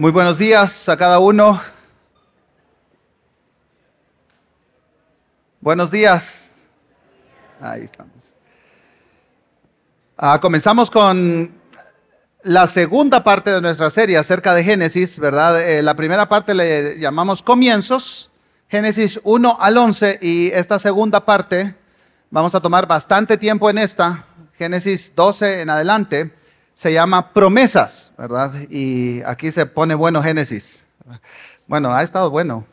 Muy 0.00 0.12
buenos 0.12 0.38
días 0.38 0.88
a 0.88 0.96
cada 0.96 1.18
uno. 1.18 1.60
Buenos 5.60 5.90
días. 5.90 6.54
Ahí 7.60 7.82
estamos. 7.82 8.32
Ah, 10.16 10.40
comenzamos 10.40 10.90
con 10.90 11.52
la 12.44 12.66
segunda 12.66 13.22
parte 13.22 13.50
de 13.50 13.60
nuestra 13.60 13.90
serie 13.90 14.16
acerca 14.16 14.54
de 14.54 14.64
Génesis, 14.64 15.18
¿verdad? 15.18 15.60
Eh, 15.68 15.82
la 15.82 15.94
primera 15.94 16.30
parte 16.30 16.54
le 16.54 16.98
llamamos 16.98 17.42
comienzos, 17.42 18.30
Génesis 18.68 19.20
1 19.22 19.58
al 19.60 19.76
11, 19.76 20.18
y 20.22 20.46
esta 20.54 20.78
segunda 20.78 21.26
parte 21.26 21.74
vamos 22.30 22.54
a 22.54 22.60
tomar 22.60 22.86
bastante 22.86 23.36
tiempo 23.36 23.68
en 23.68 23.76
esta, 23.76 24.24
Génesis 24.56 25.12
12 25.14 25.60
en 25.60 25.68
adelante 25.68 26.39
se 26.74 26.92
llama 26.92 27.32
promesas, 27.32 28.12
¿verdad? 28.16 28.52
Y 28.70 29.22
aquí 29.22 29.52
se 29.52 29.66
pone 29.66 29.94
bueno 29.94 30.22
Génesis. 30.22 30.86
Bueno, 31.66 31.92
ha 31.94 32.02
estado 32.02 32.30
bueno, 32.30 32.64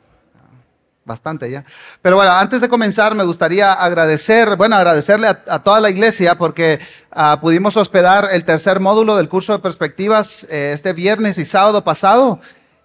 bastante 1.06 1.50
ya. 1.50 1.64
Pero 2.02 2.18
bueno, 2.18 2.32
antes 2.32 2.62
de 2.62 2.70
comenzar 2.70 3.16
me 3.16 3.24
gustaría 3.24 3.74
agradecer, 3.74 4.56
bueno, 4.56 4.76
agradecerle 4.76 5.28
a, 5.28 5.60
toda 5.60 5.80
la 5.80 5.90
iglesia 5.90 6.38
porque 6.38 6.80
ah, 7.12 7.40
pudimos 7.42 7.78
hospedar 7.78 8.30
el 8.32 8.44
tercer 8.44 8.80
módulo 8.80 9.16
del 9.16 9.30
curso 9.30 9.54
de 9.54 9.60
perspectivas 9.60 10.46
eh, 10.50 10.72
este 10.74 10.94
viernes 10.94 11.38
y 11.38 11.46
sábado 11.46 11.84
pasado. 11.84 12.40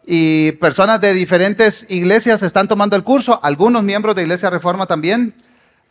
Y 0.04 0.52
personas 0.52 1.00
de 1.00 1.14
diferentes 1.14 1.86
iglesias 1.88 2.42
están 2.42 2.66
tomando 2.66 2.96
el 2.96 3.04
curso, 3.04 3.38
algunos 3.42 3.84
miembros 3.84 4.16
de 4.16 4.22
Iglesia 4.22 4.50
Reforma 4.50 4.86
también. 4.86 5.34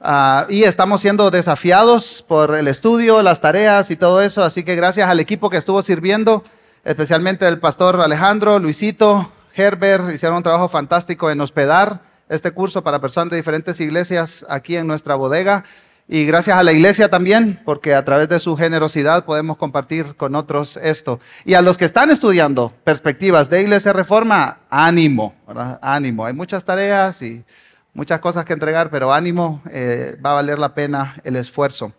Ah, 0.03 0.47
y 0.49 0.63
estamos 0.63 1.01
siendo 1.01 1.29
desafiados 1.29 2.25
por 2.27 2.55
el 2.55 2.67
estudio, 2.67 3.21
las 3.21 3.39
tareas 3.39 3.91
y 3.91 3.95
todo 3.95 4.19
eso. 4.23 4.43
Así 4.43 4.63
que 4.63 4.75
gracias 4.75 5.07
al 5.07 5.19
equipo 5.19 5.51
que 5.51 5.57
estuvo 5.57 5.83
sirviendo, 5.83 6.43
especialmente 6.83 7.47
el 7.47 7.59
pastor 7.59 8.01
Alejandro, 8.01 8.57
Luisito, 8.57 9.31
Herbert, 9.53 10.11
hicieron 10.11 10.37
un 10.37 10.43
trabajo 10.43 10.69
fantástico 10.69 11.29
en 11.29 11.39
hospedar 11.39 12.01
este 12.29 12.49
curso 12.49 12.83
para 12.83 12.99
personas 12.99 13.29
de 13.29 13.37
diferentes 13.37 13.79
iglesias 13.79 14.43
aquí 14.49 14.75
en 14.75 14.87
nuestra 14.87 15.13
bodega. 15.13 15.65
Y 16.07 16.25
gracias 16.25 16.57
a 16.57 16.63
la 16.63 16.71
iglesia 16.71 17.09
también, 17.09 17.61
porque 17.63 17.93
a 17.93 18.03
través 18.03 18.27
de 18.27 18.39
su 18.39 18.57
generosidad 18.57 19.23
podemos 19.23 19.57
compartir 19.57 20.15
con 20.15 20.33
otros 20.33 20.77
esto. 20.77 21.19
Y 21.45 21.53
a 21.53 21.61
los 21.61 21.77
que 21.77 21.85
están 21.85 22.09
estudiando 22.09 22.73
perspectivas 22.83 23.51
de 23.51 23.61
Iglesia 23.61 23.93
Reforma, 23.93 24.61
ánimo, 24.71 25.35
ánimo. 25.79 26.25
Hay 26.25 26.33
muchas 26.33 26.65
tareas 26.65 27.21
y 27.21 27.45
muchas 27.93 28.19
cosas 28.19 28.45
que 28.45 28.53
entregar, 28.53 28.89
pero 28.89 29.13
ánimo, 29.13 29.61
eh, 29.69 30.17
va 30.23 30.31
a 30.31 30.35
valer 30.35 30.59
la 30.59 30.73
pena 30.73 31.15
el 31.23 31.35
esfuerzo. 31.35 31.93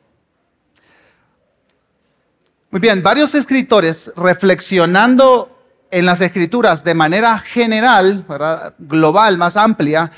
Muy 2.71 2.81
bien, 2.81 3.03
varios 3.03 3.35
escritores 3.35 4.13
reflexionando 4.17 5.59
en 5.91 6.07
las 6.07 6.23
escrituras 6.23 6.83
de 6.83 6.95
manera 6.95 7.39
general, 7.39 8.25
global, 8.79 9.37
más 9.37 9.59
amplia, 9.59 10.11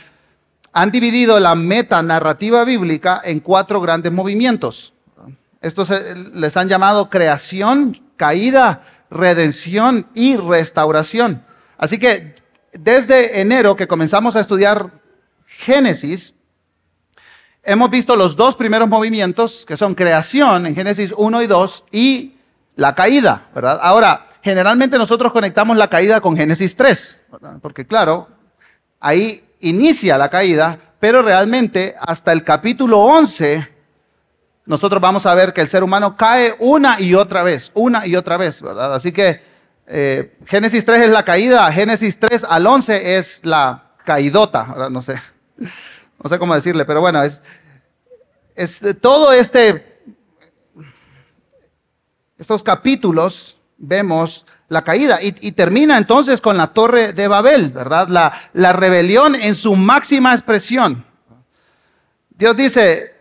han 0.72 0.90
dividido 0.92 1.40
la 1.40 1.56
meta 1.56 2.00
narrativa 2.02 2.64
bíblica 2.64 3.20
en 3.24 3.40
cuatro 3.40 3.80
grandes 3.80 4.12
movimientos. 4.12 4.92
Estos 5.60 5.90
les 6.32 6.56
han 6.56 6.68
llamado 6.68 7.10
creación, 7.10 8.00
caída, 8.16 8.82
redención 9.10 10.06
y 10.14 10.36
restauración. 10.36 11.44
Así 11.76 11.98
que 11.98 12.36
desde 12.72 13.40
enero 13.40 13.74
que 13.74 13.88
comenzamos 13.88 14.36
a 14.36 14.40
estudiar 14.40 14.90
Génesis, 15.58 16.34
hemos 17.64 17.90
visto 17.90 18.16
los 18.16 18.36
dos 18.36 18.56
primeros 18.56 18.88
movimientos, 18.88 19.64
que 19.66 19.76
son 19.76 19.94
creación 19.94 20.66
en 20.66 20.74
Génesis 20.74 21.12
1 21.16 21.42
y 21.42 21.46
2 21.46 21.84
y 21.90 22.34
la 22.76 22.94
caída, 22.94 23.48
¿verdad? 23.54 23.78
Ahora, 23.82 24.26
generalmente 24.42 24.98
nosotros 24.98 25.32
conectamos 25.32 25.76
la 25.76 25.88
caída 25.88 26.20
con 26.20 26.36
Génesis 26.36 26.76
3, 26.76 27.22
porque 27.62 27.86
claro, 27.86 28.28
ahí 29.00 29.44
inicia 29.60 30.18
la 30.18 30.28
caída, 30.28 30.78
pero 31.00 31.22
realmente 31.22 31.94
hasta 31.98 32.32
el 32.32 32.44
capítulo 32.44 33.00
11 33.00 33.72
nosotros 34.66 35.00
vamos 35.00 35.26
a 35.26 35.34
ver 35.34 35.52
que 35.52 35.60
el 35.60 35.68
ser 35.68 35.82
humano 35.82 36.16
cae 36.16 36.54
una 36.58 36.98
y 36.98 37.14
otra 37.14 37.42
vez, 37.42 37.70
una 37.74 38.06
y 38.06 38.16
otra 38.16 38.38
vez, 38.38 38.62
¿verdad? 38.62 38.94
Así 38.94 39.12
que 39.12 39.42
eh, 39.86 40.38
Génesis 40.46 40.84
3 40.84 41.02
es 41.02 41.10
la 41.10 41.22
caída, 41.22 41.70
Génesis 41.70 42.18
3 42.18 42.46
al 42.48 42.66
11 42.66 43.18
es 43.18 43.40
la 43.44 43.90
caidota, 44.04 44.64
¿verdad? 44.64 44.90
No 44.90 45.02
sé 45.02 45.33
no 45.56 46.28
sé 46.28 46.38
cómo 46.38 46.54
decirle, 46.54 46.84
pero 46.84 47.00
bueno, 47.00 47.22
es, 47.22 48.80
todo 49.00 49.32
este, 49.32 50.02
estos 52.38 52.62
capítulos 52.62 53.58
vemos 53.76 54.46
la 54.68 54.82
caída 54.82 55.18
y, 55.20 55.52
termina 55.52 55.98
entonces 55.98 56.40
con 56.40 56.56
la 56.56 56.68
torre 56.68 57.12
de 57.12 57.28
Babel, 57.28 57.70
¿verdad? 57.70 58.08
La, 58.08 58.32
la 58.54 58.72
rebelión 58.72 59.34
en 59.34 59.54
su 59.54 59.76
máxima 59.76 60.32
expresión. 60.32 61.04
Dios 62.30 62.56
dice, 62.56 63.14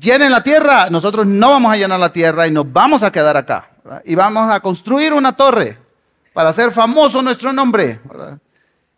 llenen 0.00 0.32
la 0.32 0.42
tierra, 0.42 0.88
nosotros 0.88 1.26
no 1.26 1.50
vamos 1.50 1.72
a 1.72 1.76
llenar 1.76 2.00
la 2.00 2.12
tierra 2.12 2.46
y 2.46 2.50
nos 2.50 2.72
vamos 2.72 3.02
a 3.02 3.10
quedar 3.10 3.36
acá. 3.36 3.70
Y 4.04 4.14
vamos 4.14 4.50
a 4.50 4.60
construir 4.60 5.12
una 5.12 5.36
torre 5.36 5.78
para 6.32 6.48
hacer 6.50 6.70
famoso 6.70 7.22
nuestro 7.22 7.52
nombre. 7.52 8.00
¿verdad? 8.04 8.38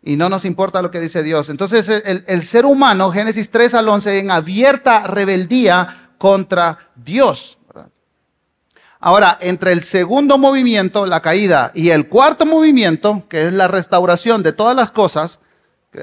Y 0.07 0.15
no 0.15 0.29
nos 0.29 0.45
importa 0.45 0.81
lo 0.81 0.89
que 0.89 1.01
dice 1.01 1.21
Dios. 1.21 1.49
Entonces 1.49 1.89
el, 1.89 2.43
ser 2.43 2.65
humano, 2.65 3.11
Génesis 3.11 3.49
3 3.49 3.73
al 3.73 3.89
11, 3.89 4.19
en 4.19 4.31
abierta 4.31 5.05
rebeldía 5.05 6.11
contra 6.17 6.77
Dios. 6.95 7.57
Ahora, 9.01 9.37
entre 9.41 9.73
el 9.73 9.83
segundo 9.83 10.37
movimiento, 10.37 11.05
la 11.05 11.19
caída, 11.19 11.73
y 11.75 11.89
el 11.89 12.07
cuarto 12.07 12.45
movimiento, 12.45 13.25
que 13.27 13.47
es 13.47 13.53
la 13.53 13.67
restauración 13.67 14.43
de 14.43 14.53
todas 14.53 14.77
las 14.77 14.91
cosas, 14.91 15.41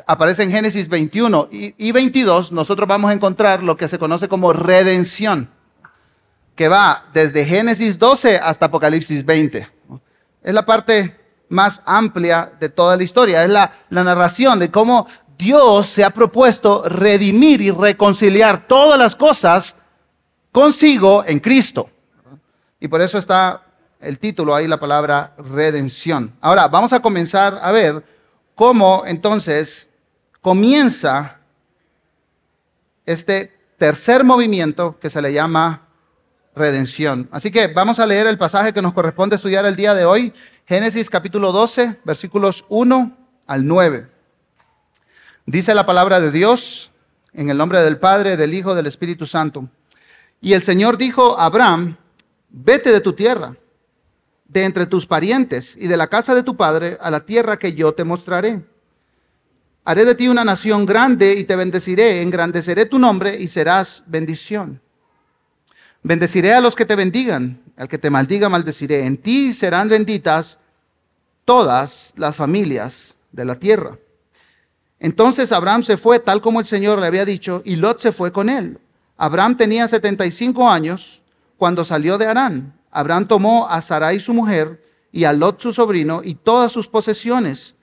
aparece 0.07 0.43
en 0.43 0.51
Génesis 0.51 0.91
21 0.91 1.49
y, 1.51 1.75
y 1.79 1.93
22, 1.93 2.53
nosotros 2.53 2.87
vamos 2.87 3.11
a 3.11 3.15
encontrar 3.15 3.63
lo 3.63 3.79
que 3.79 3.89
se 3.89 3.99
conoce 3.99 4.29
como 4.29 4.53
redención, 4.53 5.49
que 6.55 6.69
va 6.69 7.07
desde 7.15 7.47
Génesis 7.47 7.99
12 7.99 8.37
hasta 8.37 8.67
Apocalipsis 8.67 9.25
20. 9.25 9.67
Es 10.43 10.53
la 10.53 10.67
parte 10.67 11.24
más 11.49 11.83
amplia 11.85 12.53
de 12.59 12.69
toda 12.69 12.97
la 12.97 13.03
historia. 13.03 13.43
Es 13.43 13.51
la, 13.51 13.73
narración 13.91 14.59
de 14.59 14.71
cómo 14.71 15.07
Dios 15.39 15.87
se 15.87 16.05
ha 16.05 16.11
propuesto 16.11 16.83
redimir 16.89 17.61
y 17.61 17.71
reconciliar 17.71 18.67
todas 18.67 18.99
las 18.99 19.15
cosas 19.17 19.77
consigo 20.53 21.25
en 21.27 21.41
Cristo. 21.41 21.89
Y 22.81 22.89
por 22.89 23.01
eso 23.01 23.19
está 23.19 23.63
el 24.01 24.19
título 24.19 24.55
ahí, 24.55 24.69
la 24.69 24.79
palabra 24.79 25.35
redención. 25.39 26.35
Ahora, 26.41 26.69
vamos 26.69 26.93
a 26.93 27.01
comenzar 27.01 27.59
a 27.63 27.73
ver 27.73 28.05
cómo 28.55 29.03
entonces 29.07 29.89
comienza 30.41 31.39
este 33.07 33.53
tercer 33.79 34.25
movimiento 34.25 34.99
que 34.99 35.11
se 35.11 35.21
le 35.23 35.33
llama 35.33 35.83
redención. 36.55 37.29
Así 37.33 37.51
que 37.51 37.67
vamos 37.67 37.99
a 37.99 38.07
leer 38.07 38.27
el 38.27 38.39
pasaje 38.39 38.73
que 38.73 38.83
nos 38.83 38.93
corresponde 38.93 39.37
estudiar 39.37 39.67
el 39.67 39.77
día 39.77 39.95
de 39.95 40.05
hoy 40.05 40.33
Génesis 40.67 41.11
capítulo 41.11 41.53
12, 41.53 41.99
versículos 42.05 42.65
1 42.71 43.17
al 43.47 43.67
9. 43.67 44.09
Dice 45.45 45.75
la 45.75 45.85
palabra 45.85 46.21
de 46.21 46.31
Dios 46.31 46.91
en 47.35 47.51
el 47.51 47.59
nombre 47.59 47.83
del 47.83 47.99
Padre, 47.99 48.39
del 48.39 48.55
Hijo, 48.55 48.75
del 48.75 48.87
Espíritu 48.87 49.27
Santo. 49.27 49.69
Y 50.41 50.55
el 50.55 50.63
Señor 50.63 50.97
dijo 50.97 51.39
a 51.39 51.45
Abraham, 51.45 51.99
vete 52.49 52.93
de 52.93 53.03
tu 53.03 53.13
tierra, 53.13 53.55
de 54.49 54.65
entre 54.65 54.87
tus 54.87 55.07
parientes 55.07 55.77
y 55.77 55.87
de 55.87 55.99
la 55.99 56.07
casa 56.07 56.35
de 56.35 56.43
tu 56.43 56.57
padre 56.57 56.97
a 56.99 57.11
la 57.11 57.27
tierra 57.27 57.59
que 57.59 57.75
yo 57.75 57.93
te 57.93 58.05
mostraré. 58.05 58.65
Haré 59.85 60.07
de 60.07 60.15
ti 60.15 60.29
una 60.29 60.45
nación 60.45 60.87
grande 60.87 61.35
y 61.35 61.45
te 61.45 61.57
bendeciré, 61.57 62.23
engrandeceré 62.23 62.87
tu 62.87 62.99
nombre 62.99 63.37
y 63.39 63.49
serás 63.49 64.03
bendición. 64.07 64.81
Bendeciré 66.07 66.53
a 66.53 66.61
los 66.61 66.77
que 66.77 66.85
te 66.85 66.97
bendigan, 66.97 67.63
al 67.79 67.89
que 67.89 67.97
te 67.97 68.11
maldiga 68.11 68.51
maldeciré. 68.51 69.07
En 69.07 69.17
ti 69.17 69.55
serán 69.55 69.89
benditas 69.89 70.59
todas 71.47 72.13
las 72.17 72.37
familias 72.37 73.17
de 73.33 73.47
la 73.47 73.59
tierra. 73.59 73.97
Entonces 75.01 75.51
Abraham 75.51 75.83
se 75.83 75.97
fue 75.97 76.19
tal 76.19 76.43
como 76.43 76.61
el 76.61 76.67
Señor 76.67 76.99
le 76.99 77.07
había 77.07 77.25
dicho 77.25 77.63
y 77.65 77.77
Lot 77.77 78.01
se 78.01 78.13
fue 78.13 78.33
con 78.33 78.51
él. 78.51 78.79
Abraham 79.17 79.57
tenía 79.57 79.89
75 79.89 80.69
años 80.69 81.23
cuando 81.57 81.87
salió 81.87 82.19
de 82.19 82.27
Harán. 82.27 82.75
Abraham 82.91 83.27
tomó 83.27 83.67
a 83.67 83.81
Sarai 83.81 84.21
su 84.21 84.35
mujer 84.35 84.85
y 85.11 85.25
a 85.25 85.33
Lot 85.33 85.59
su 85.63 85.73
sobrino 85.73 86.21
y 86.23 86.35
todas 86.35 86.71
sus 86.71 86.87
posesiones 86.87 87.77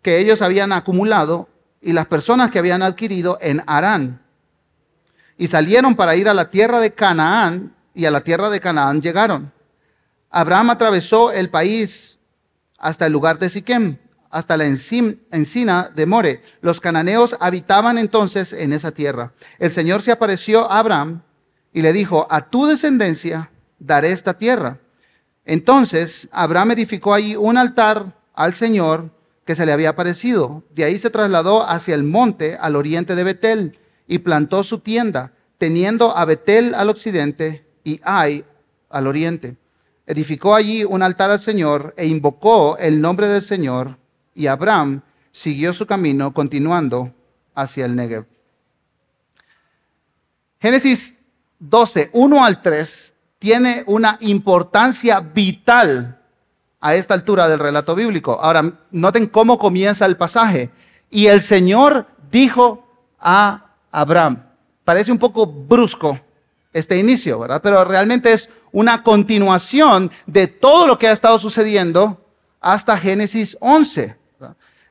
que 0.00 0.16
ellos 0.16 0.40
habían 0.40 0.72
acumulado 0.72 1.50
y 1.82 1.92
las 1.92 2.06
personas 2.06 2.50
que 2.50 2.58
habían 2.58 2.82
adquirido 2.82 3.36
en 3.42 3.62
Harán 3.66 4.22
y 5.36 5.46
salieron 5.46 5.96
para 5.96 6.16
ir 6.16 6.28
a 6.28 6.34
la 6.34 6.50
tierra 6.50 6.80
de 6.80 6.92
Canaán 6.92 7.74
y 7.94 8.04
a 8.04 8.10
la 8.10 8.22
tierra 8.22 8.50
de 8.50 8.60
Canaán 8.60 9.02
llegaron. 9.02 9.52
Abraham 10.30 10.70
atravesó 10.70 11.30
el 11.30 11.50
país 11.50 12.18
hasta 12.78 13.06
el 13.06 13.12
lugar 13.12 13.38
de 13.38 13.48
Siquem, 13.48 13.98
hasta 14.30 14.56
la 14.56 14.64
encina 14.64 15.90
de 15.94 16.06
More. 16.06 16.40
Los 16.62 16.80
cananeos 16.80 17.36
habitaban 17.38 17.98
entonces 17.98 18.52
en 18.52 18.72
esa 18.72 18.92
tierra. 18.92 19.32
El 19.58 19.72
Señor 19.72 20.02
se 20.02 20.10
apareció 20.10 20.70
a 20.70 20.78
Abraham 20.78 21.22
y 21.72 21.82
le 21.82 21.92
dijo, 21.92 22.26
a 22.30 22.48
tu 22.48 22.66
descendencia 22.66 23.50
daré 23.78 24.10
esta 24.10 24.34
tierra. 24.34 24.78
Entonces 25.44 26.28
Abraham 26.32 26.72
edificó 26.72 27.12
allí 27.12 27.36
un 27.36 27.58
altar 27.58 28.16
al 28.34 28.54
Señor 28.54 29.10
que 29.44 29.54
se 29.54 29.66
le 29.66 29.72
había 29.72 29.90
aparecido. 29.90 30.62
De 30.70 30.84
ahí 30.84 30.96
se 30.96 31.10
trasladó 31.10 31.68
hacia 31.68 31.94
el 31.94 32.04
monte 32.04 32.56
al 32.58 32.76
oriente 32.76 33.14
de 33.14 33.24
Betel 33.24 33.78
y 34.12 34.18
plantó 34.18 34.62
su 34.62 34.80
tienda, 34.80 35.32
teniendo 35.56 36.14
a 36.14 36.26
Betel 36.26 36.74
al 36.74 36.90
occidente 36.90 37.64
y 37.82 37.98
Ai 38.04 38.44
al 38.90 39.06
oriente. 39.06 39.56
Edificó 40.06 40.54
allí 40.54 40.84
un 40.84 41.02
altar 41.02 41.30
al 41.30 41.40
Señor 41.40 41.94
e 41.96 42.06
invocó 42.06 42.76
el 42.76 43.00
nombre 43.00 43.26
del 43.26 43.40
Señor 43.40 43.96
y 44.34 44.48
Abraham 44.48 45.00
siguió 45.30 45.72
su 45.72 45.86
camino 45.86 46.34
continuando 46.34 47.10
hacia 47.54 47.86
el 47.86 47.96
Negev. 47.96 48.26
Génesis 50.60 51.16
12, 51.58 52.10
1 52.12 52.44
al 52.44 52.60
3, 52.60 53.14
tiene 53.38 53.82
una 53.86 54.18
importancia 54.20 55.20
vital 55.20 56.20
a 56.82 56.94
esta 56.94 57.14
altura 57.14 57.48
del 57.48 57.60
relato 57.60 57.94
bíblico. 57.94 58.38
Ahora, 58.42 58.74
noten 58.90 59.26
cómo 59.26 59.58
comienza 59.58 60.04
el 60.04 60.18
pasaje. 60.18 60.70
Y 61.08 61.28
el 61.28 61.40
Señor 61.40 62.08
dijo 62.30 62.86
a 63.18 63.61
Abraham. 63.92 64.42
Parece 64.84 65.12
un 65.12 65.18
poco 65.18 65.46
brusco 65.46 66.18
este 66.72 66.98
inicio, 66.98 67.38
¿verdad? 67.38 67.60
Pero 67.62 67.84
realmente 67.84 68.32
es 68.32 68.48
una 68.72 69.02
continuación 69.02 70.10
de 70.26 70.48
todo 70.48 70.86
lo 70.86 70.98
que 70.98 71.06
ha 71.06 71.12
estado 71.12 71.38
sucediendo 71.38 72.18
hasta 72.60 72.96
Génesis 72.96 73.56
11. 73.60 74.16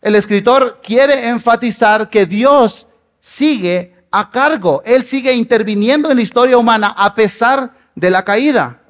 El 0.02 0.16
escritor 0.16 0.80
quiere 0.82 1.28
enfatizar 1.28 2.10
que 2.10 2.26
Dios 2.26 2.88
sigue 3.20 3.96
a 4.12 4.30
cargo, 4.30 4.82
Él 4.86 5.06
sigue 5.06 5.34
interviniendo 5.34 6.10
en 6.12 6.18
la 6.18 6.24
historia 6.24 6.58
humana 6.58 6.94
a 6.96 7.16
pesar 7.16 7.74
de 7.96 8.10
la 8.10 8.24
caída. 8.24 8.82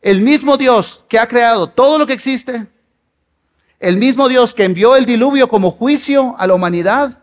El 0.00 0.20
mismo 0.20 0.56
Dios 0.56 1.04
que 1.08 1.18
ha 1.18 1.26
creado 1.26 1.68
todo 1.68 1.98
lo 1.98 2.06
que 2.06 2.12
existe, 2.12 2.66
el 3.80 3.96
mismo 3.96 4.28
Dios 4.28 4.54
que 4.54 4.64
envió 4.64 4.96
el 4.96 5.06
diluvio 5.06 5.48
como 5.48 5.70
juicio 5.70 6.34
a 6.38 6.46
la 6.46 6.54
humanidad, 6.54 7.18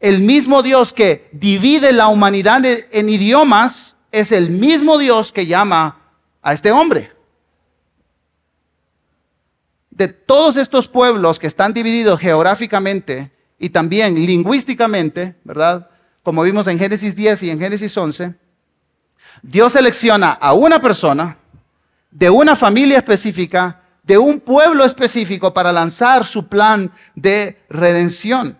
el 0.00 0.20
mismo 0.20 0.62
Dios 0.62 0.92
que 0.92 1.28
divide 1.32 1.92
la 1.92 2.08
humanidad 2.08 2.62
en 2.64 3.08
idiomas, 3.08 3.96
es 4.10 4.32
el 4.32 4.50
mismo 4.50 4.98
Dios 4.98 5.30
que 5.30 5.46
llama 5.46 6.00
a 6.42 6.52
este 6.52 6.72
hombre. 6.72 7.12
De 9.90 10.08
todos 10.08 10.56
estos 10.56 10.88
pueblos 10.88 11.38
que 11.38 11.46
están 11.46 11.74
divididos 11.74 12.18
geográficamente 12.18 13.30
y 13.58 13.68
también 13.68 14.14
lingüísticamente, 14.14 15.36
¿verdad? 15.44 15.90
Como 16.22 16.42
vimos 16.42 16.66
en 16.66 16.78
Génesis 16.78 17.14
10 17.14 17.42
y 17.44 17.50
en 17.50 17.60
Génesis 17.60 17.96
11, 17.96 18.34
Dios 19.42 19.72
selecciona 19.72 20.32
a 20.32 20.54
una 20.54 20.80
persona 20.80 21.36
de 22.10 22.30
una 22.30 22.56
familia 22.56 22.98
específica, 22.98 23.82
de 24.02 24.16
un 24.16 24.40
pueblo 24.40 24.84
específico 24.84 25.52
para 25.52 25.72
lanzar 25.72 26.24
su 26.24 26.48
plan 26.48 26.90
de 27.14 27.60
redención. 27.68 28.59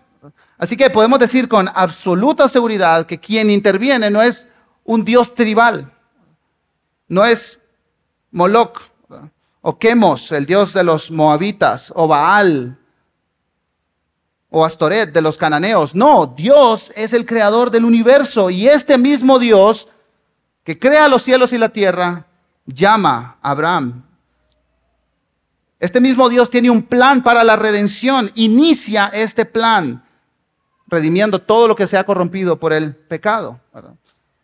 Así 0.61 0.77
que 0.77 0.91
podemos 0.91 1.17
decir 1.17 1.47
con 1.49 1.71
absoluta 1.73 2.47
seguridad 2.47 3.07
que 3.07 3.19
quien 3.19 3.49
interviene 3.49 4.11
no 4.11 4.21
es 4.21 4.47
un 4.83 5.03
dios 5.03 5.33
tribal, 5.33 5.91
no 7.07 7.25
es 7.25 7.59
Moloch 8.29 8.79
o 9.61 9.79
Quemos, 9.79 10.31
el 10.31 10.45
dios 10.45 10.73
de 10.73 10.83
los 10.83 11.09
moabitas, 11.09 11.91
o 11.95 12.07
Baal 12.07 12.77
o 14.51 14.63
Astoret 14.63 15.11
de 15.11 15.21
los 15.23 15.35
cananeos. 15.35 15.95
No, 15.95 16.27
Dios 16.27 16.93
es 16.95 17.13
el 17.13 17.25
creador 17.25 17.71
del 17.71 17.83
universo 17.83 18.51
y 18.51 18.67
este 18.67 18.99
mismo 18.99 19.39
Dios 19.39 19.87
que 20.63 20.77
crea 20.77 21.07
los 21.07 21.23
cielos 21.23 21.53
y 21.53 21.57
la 21.57 21.69
tierra, 21.69 22.27
llama 22.67 23.39
a 23.41 23.49
Abraham. 23.49 24.03
Este 25.79 25.99
mismo 25.99 26.29
Dios 26.29 26.51
tiene 26.51 26.69
un 26.69 26.83
plan 26.83 27.23
para 27.23 27.43
la 27.43 27.55
redención, 27.55 28.31
inicia 28.35 29.07
este 29.11 29.45
plan, 29.45 30.03
redimiendo 30.91 31.39
todo 31.39 31.69
lo 31.69 31.75
que 31.75 31.87
se 31.87 31.97
ha 31.97 32.03
corrompido 32.03 32.59
por 32.59 32.73
el 32.73 32.93
pecado. 32.93 33.61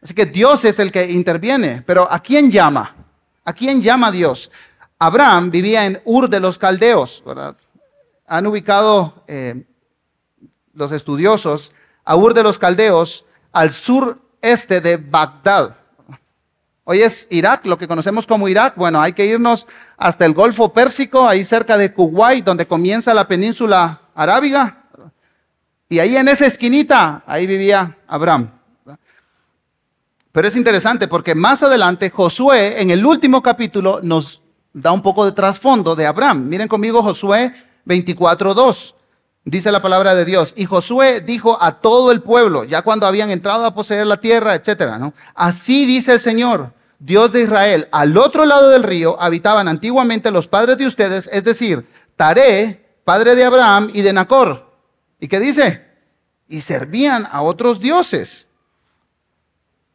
Así 0.01 0.13
que 0.13 0.25
Dios 0.25 0.63
es 0.63 0.79
el 0.79 0.93
que 0.93 1.11
interviene, 1.11 1.83
pero 1.85 2.09
¿a 2.09 2.21
quién 2.21 2.49
llama? 2.49 2.95
¿A 3.43 3.51
quién 3.51 3.81
llama 3.81 4.11
Dios? 4.11 4.49
Abraham 4.97 5.51
vivía 5.51 5.83
en 5.85 6.01
Ur 6.05 6.29
de 6.29 6.39
los 6.39 6.57
Caldeos, 6.57 7.21
Han 8.27 8.47
ubicado 8.47 9.25
eh, 9.27 9.65
los 10.73 10.93
estudiosos 10.93 11.73
a 12.05 12.15
Ur 12.15 12.33
de 12.33 12.43
los 12.43 12.57
Caldeos 12.57 13.25
al 13.51 13.73
sureste 13.73 14.79
de 14.79 14.95
Bagdad. 14.95 15.75
Hoy 16.85 17.01
es 17.01 17.27
Irak, 17.29 17.65
lo 17.65 17.77
que 17.77 17.89
conocemos 17.89 18.25
como 18.25 18.47
Irak. 18.47 18.77
Bueno, 18.77 19.01
hay 19.01 19.11
que 19.11 19.25
irnos 19.25 19.67
hasta 19.97 20.23
el 20.23 20.33
Golfo 20.33 20.71
Pérsico, 20.71 21.27
ahí 21.27 21.43
cerca 21.43 21.77
de 21.77 21.91
Kuwait, 21.91 22.45
donde 22.45 22.65
comienza 22.65 23.13
la 23.13 23.27
península 23.27 23.99
arábiga. 24.15 24.76
Y 25.89 25.99
ahí 25.99 26.17
en 26.17 26.27
esa 26.27 26.45
esquinita, 26.45 27.23
ahí 27.25 27.47
vivía 27.47 27.97
Abraham. 28.07 28.51
Pero 30.31 30.47
es 30.47 30.55
interesante 30.55 31.07
porque 31.07 31.33
más 31.33 31.63
adelante 31.63 32.09
Josué, 32.09 32.81
en 32.81 32.91
el 32.91 33.05
último 33.05 33.41
capítulo, 33.41 34.01
nos 34.03 34.41
da 34.73 34.91
un 34.91 35.01
poco 35.01 35.25
de 35.25 35.31
trasfondo 35.31 35.95
de 35.95 36.05
Abraham. 36.05 36.47
Miren 36.47 36.67
conmigo 36.67 37.01
Josué 37.01 37.53
24.2. 37.85 38.93
Dice 39.45 39.71
la 39.71 39.81
palabra 39.81 40.13
de 40.13 40.25
Dios. 40.25 40.53
Y 40.57 40.65
Josué 40.65 41.21
dijo 41.21 41.57
a 41.59 41.79
todo 41.79 42.11
el 42.11 42.21
pueblo, 42.21 42.65
ya 42.65 42.81
cuando 42.81 43.07
habían 43.07 43.31
entrado 43.31 43.65
a 43.65 43.73
poseer 43.73 44.05
la 44.05 44.17
tierra, 44.17 44.55
etcétera, 44.55 44.99
¿no? 44.99 45.13
Así 45.33 45.85
dice 45.85 46.13
el 46.13 46.19
Señor, 46.19 46.73
Dios 46.99 47.31
de 47.31 47.43
Israel, 47.43 47.87
al 47.91 48.17
otro 48.17 48.45
lado 48.45 48.69
del 48.69 48.83
río 48.83 49.15
habitaban 49.21 49.67
antiguamente 49.67 50.31
los 50.31 50.47
padres 50.47 50.77
de 50.77 50.85
ustedes, 50.85 51.29
es 51.31 51.45
decir, 51.45 51.87
Taré, 52.17 52.99
padre 53.05 53.35
de 53.35 53.45
Abraham 53.45 53.89
y 53.93 54.01
de 54.01 54.11
Nacor. 54.11 54.66
¿Y 55.19 55.27
qué 55.27 55.39
dice? 55.39 55.85
Y 56.47 56.61
servían 56.61 57.27
a 57.29 57.41
otros 57.41 57.79
dioses. 57.79 58.47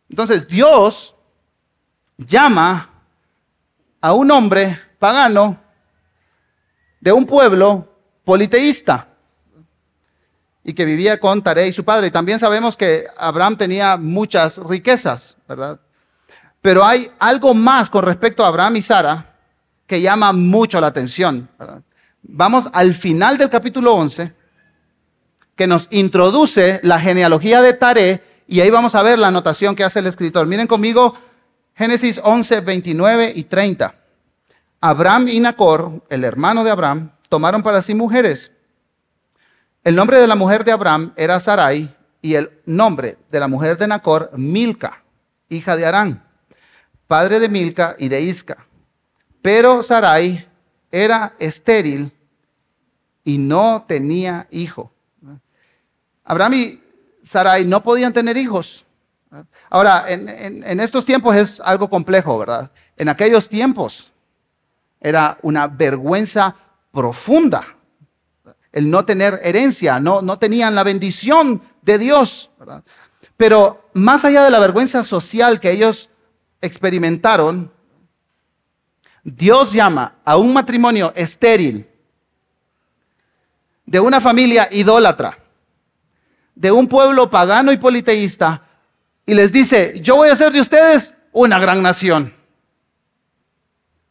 Entonces 0.09 0.47
Dios 0.47 1.15
llama 2.19 2.91
a 4.01 4.13
un 4.13 4.31
hombre 4.31 4.79
pagano 4.99 5.59
de 7.01 7.13
un 7.13 7.27
pueblo 7.27 7.89
politeísta 8.25 9.09
y 10.65 10.75
que 10.75 10.85
vivía 10.85 11.19
con 11.19 11.43
Taré 11.43 11.69
y 11.69 11.73
su 11.73 11.85
padre. 11.85 12.09
Y 12.09 12.11
también 12.11 12.39
sabemos 12.39 12.77
que 12.77 13.07
Abraham 13.17 13.57
tenía 13.57 13.97
muchas 13.97 14.59
riquezas, 14.59 15.37
¿verdad? 15.49 15.81
Pero 16.61 16.85
hay 16.85 17.11
algo 17.19 17.55
más 17.55 17.91
con 17.91 18.05
respecto 18.05 18.45
a 18.45 18.49
Abraham 18.49 18.77
y 18.77 18.83
Sara 18.83 19.37
que 19.87 20.01
llama 20.01 20.33
mucho 20.33 20.81
la 20.81 20.87
atención. 20.87 21.49
Vamos 22.23 22.69
al 22.73 22.95
final 22.95 23.37
del 23.37 23.51
capítulo 23.51 23.95
11, 23.95 24.33
que 25.63 25.69
nos 25.69 25.87
introduce 25.93 26.81
la 26.83 26.99
genealogía 26.99 27.63
de 27.63 27.73
Taré, 27.73 28.25
y 28.49 28.59
ahí 28.59 28.69
vamos 28.69 28.97
a 28.97 29.03
ver 29.05 29.17
la 29.21 29.29
anotación 29.29 29.77
que 29.77 29.85
hace 29.85 30.01
el 30.01 30.09
escritor. 30.09 30.49
Miren 30.49 30.67
conmigo 30.67 31.15
Génesis 31.77 32.21
11, 32.21 32.63
29 32.63 33.33
y 33.37 33.45
30. 33.45 33.95
Abraham 34.81 35.29
y 35.29 35.39
Nacor, 35.39 36.03
el 36.11 36.25
hermano 36.25 36.65
de 36.65 36.73
Abraham, 36.73 37.13
tomaron 37.29 37.63
para 37.63 37.81
sí 37.81 37.95
mujeres. 37.95 38.51
El 39.85 39.95
nombre 39.95 40.19
de 40.19 40.27
la 40.27 40.35
mujer 40.35 40.65
de 40.65 40.73
Abraham 40.73 41.13
era 41.15 41.39
Sarai 41.39 41.95
y 42.21 42.35
el 42.35 42.51
nombre 42.67 43.19
de 43.31 43.39
la 43.39 43.47
mujer 43.47 43.79
de 43.79 43.87
Nacor, 43.87 44.33
Milca, 44.37 45.05
hija 45.49 45.77
de 45.77 45.87
Arán 45.87 46.25
padre 47.07 47.39
de 47.39 47.49
Milca 47.49 47.95
y 48.01 48.09
de 48.09 48.21
Isca. 48.21 48.67
Pero 49.41 49.85
Sarai 49.85 50.45
era 50.91 51.37
estéril 51.39 52.11
y 53.23 53.39
no 53.39 53.85
tenía 53.87 54.49
hijo. 54.51 54.93
Abraham 56.25 56.55
y 56.55 56.83
Sarai 57.23 57.65
no 57.65 57.83
podían 57.83 58.13
tener 58.13 58.37
hijos. 58.37 58.85
Ahora, 59.71 60.05
en, 60.09 60.81
estos 60.81 61.05
tiempos 61.05 61.35
es 61.37 61.61
algo 61.61 61.89
complejo, 61.89 62.39
¿verdad? 62.39 62.71
En 62.97 63.09
aquellos 63.09 63.49
tiempos 63.49 64.13
era 65.01 65.39
una 65.43 65.67
vergüenza 65.67 66.55
profunda 66.93 67.65
el 68.73 68.91
no 68.91 69.05
tener 69.05 69.41
herencia, 69.43 70.01
no, 70.01 70.23
no 70.23 70.39
tenían 70.39 70.75
la 70.75 70.83
bendición 70.83 71.63
de 71.83 71.99
Dios, 71.99 72.51
¿verdad? 72.59 72.83
Pero 73.37 73.91
más 73.93 74.25
allá 74.25 74.45
de 74.45 74.51
la 74.51 74.59
vergüenza 74.59 75.05
social 75.05 75.61
que 75.61 75.71
ellos 75.71 76.09
experimentaron, 76.61 77.71
Dios 79.25 79.73
llama 79.73 80.17
a 80.25 80.37
un 80.37 80.53
matrimonio 80.53 81.13
estéril, 81.15 81.89
de 83.85 84.01
una 84.01 84.21
familia 84.21 84.69
idólatra, 84.71 85.39
de 86.63 86.71
un 86.71 86.87
pueblo 86.87 87.29
pagano 87.29 87.73
y 87.73 87.77
politeísta, 87.77 88.63
y 89.27 89.35
les 89.35 89.51
dice, 89.51 89.99
yo 90.01 90.15
voy 90.15 90.29
a 90.29 90.33
hacer 90.35 90.53
de 90.53 90.61
ustedes 90.61 91.17
una 91.33 91.59
gran 91.59 91.83
nación 91.83 92.33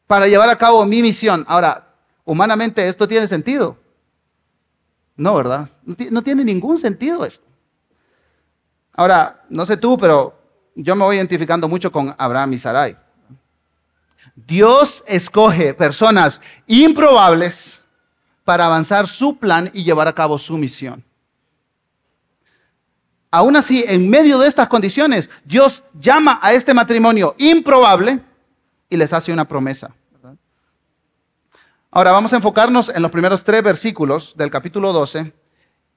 para 0.06 0.28
llevar 0.28 0.50
a 0.50 0.58
cabo 0.58 0.84
mi 0.84 1.02
misión. 1.02 1.46
Ahora, 1.48 1.88
humanamente 2.26 2.86
esto 2.90 3.08
tiene 3.08 3.26
sentido. 3.26 3.78
No, 5.16 5.34
¿verdad? 5.36 5.70
No 6.10 6.22
tiene 6.22 6.44
ningún 6.44 6.78
sentido 6.78 7.24
esto. 7.24 7.46
Ahora, 8.92 9.46
no 9.48 9.66
sé 9.66 9.78
tú, 9.78 9.96
pero 9.96 10.38
yo 10.76 10.94
me 10.94 11.06
voy 11.06 11.16
identificando 11.16 11.70
mucho 11.70 11.90
con 11.90 12.14
Abraham 12.18 12.52
y 12.52 12.58
Sarai. 12.58 12.98
Dios 14.36 15.06
escoge 15.08 15.74
personas 15.74 16.42
improbables, 16.68 17.78
para 18.44 18.66
avanzar 18.66 19.08
su 19.08 19.38
plan 19.38 19.70
y 19.74 19.86
llevar 19.86 20.10
a 20.10 20.16
cabo 20.16 20.38
su 20.38 20.58
misión. 20.58 21.06
Aún 23.32 23.56
así, 23.56 23.86
en 23.88 24.10
medio 24.10 24.38
de 24.40 24.48
estas 24.48 24.68
condiciones, 24.68 25.30
Dios 25.46 25.84
llama 25.94 26.40
a 26.42 26.52
este 26.52 26.74
matrimonio 26.74 27.34
improbable 27.38 28.20
y 28.90 28.98
les 28.98 29.14
hace 29.14 29.32
una 29.32 29.48
promesa. 29.48 29.96
Ahora 31.90 32.12
vamos 32.12 32.34
a 32.34 32.36
enfocarnos 32.36 32.90
en 32.90 33.02
los 33.02 33.12
primeros 33.12 33.44
tres 33.44 33.64
versículos 33.64 34.34
del 34.36 34.52
capítulo 34.52 34.92
12. 34.92 35.34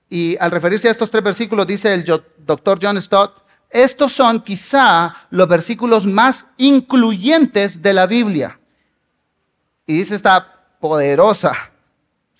Y 0.08 0.36
al 0.38 0.52
referirse 0.52 0.86
a 0.86 0.92
estos 0.92 1.10
tres 1.10 1.24
versículos, 1.24 1.66
dice 1.66 1.92
el 1.92 2.04
doctor 2.38 2.78
John 2.80 3.00
Stott, 3.00 3.44
estos 3.68 4.12
son 4.12 4.40
quizá 4.40 5.12
los 5.30 5.48
versículos 5.48 6.06
más 6.06 6.46
incluyentes 6.56 7.82
de 7.82 7.92
la 7.92 8.06
Biblia. 8.06 8.60
Y 9.86 9.94
dice 9.94 10.14
esta 10.14 10.68
poderosa 10.78 11.52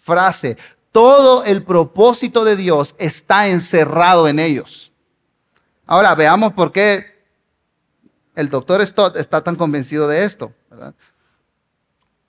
frase, 0.01 0.57
todo 0.95 1.43
el 1.43 1.65
propósito 1.65 2.45
de 2.45 2.55
Dios 2.55 2.95
está 2.99 3.49
encerrado 3.49 4.29
en 4.29 4.39
ellos. 4.39 4.93
Ahora 5.87 6.15
veamos 6.15 6.53
por 6.53 6.71
qué 6.71 7.05
el 8.37 8.49
doctor 8.49 8.81
Stott 8.87 9.17
está 9.17 9.43
tan 9.43 9.57
convencido 9.57 10.07
de 10.07 10.25
esto. 10.25 10.53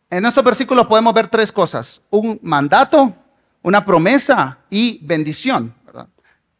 En 0.09 0.25
estos 0.25 0.43
versículos 0.43 0.87
podemos 0.87 1.13
ver 1.13 1.27
tres 1.27 1.51
cosas, 1.51 2.01
un 2.09 2.39
mandato, 2.41 3.13
una 3.61 3.85
promesa 3.85 4.57
y 4.71 4.97
bendición. 5.05 5.71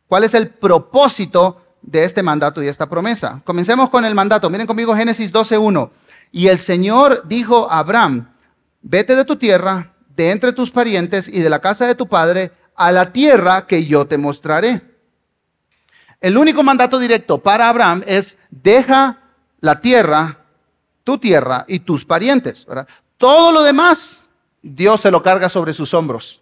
¿Cuál 0.06 0.26
es 0.26 0.36
el 0.36 0.50
propósito 0.50 1.60
de 1.82 2.04
este 2.04 2.22
mandato 2.22 2.62
y 2.62 2.68
esta 2.68 2.88
promesa? 2.88 3.42
Comencemos 3.44 3.90
con 3.90 4.06
el 4.06 4.14
mandato. 4.14 4.48
Miren 4.52 4.68
conmigo 4.68 4.96
Génesis 4.96 5.34
12.1. 5.34 5.90
Y 6.32 6.50
el 6.50 6.60
Señor 6.60 7.24
dijo 7.26 7.68
a 7.68 7.80
Abraham, 7.80 8.32
vete 8.84 9.16
de 9.16 9.26
tu 9.26 9.38
tierra, 9.38 9.95
de 10.16 10.32
entre 10.32 10.54
tus 10.54 10.72
parientes 10.72 11.28
y 11.28 11.40
de 11.40 11.50
la 11.50 11.60
casa 11.60 11.86
de 11.86 11.96
tu 11.96 12.08
padre, 12.08 12.52
a 12.76 12.92
la 12.92 13.12
tierra 13.12 13.68
que 13.68 13.86
yo 13.86 14.06
te 14.06 14.18
mostraré. 14.18 14.82
El 16.22 16.38
único 16.38 16.64
mandato 16.64 17.00
directo 17.00 17.38
para 17.38 17.70
Abraham 17.70 18.04
es, 18.06 18.38
deja 18.50 19.20
la 19.60 19.82
tierra, 19.82 20.40
tu 21.04 21.18
tierra 21.18 21.66
y 21.68 21.80
tus 21.80 22.06
parientes. 22.06 22.66
Todo 23.18 23.52
lo 23.52 23.64
demás, 23.64 24.30
Dios 24.62 25.02
se 25.02 25.12
lo 25.12 25.22
carga 25.22 25.50
sobre 25.50 25.74
sus 25.74 25.94
hombros. 25.94 26.42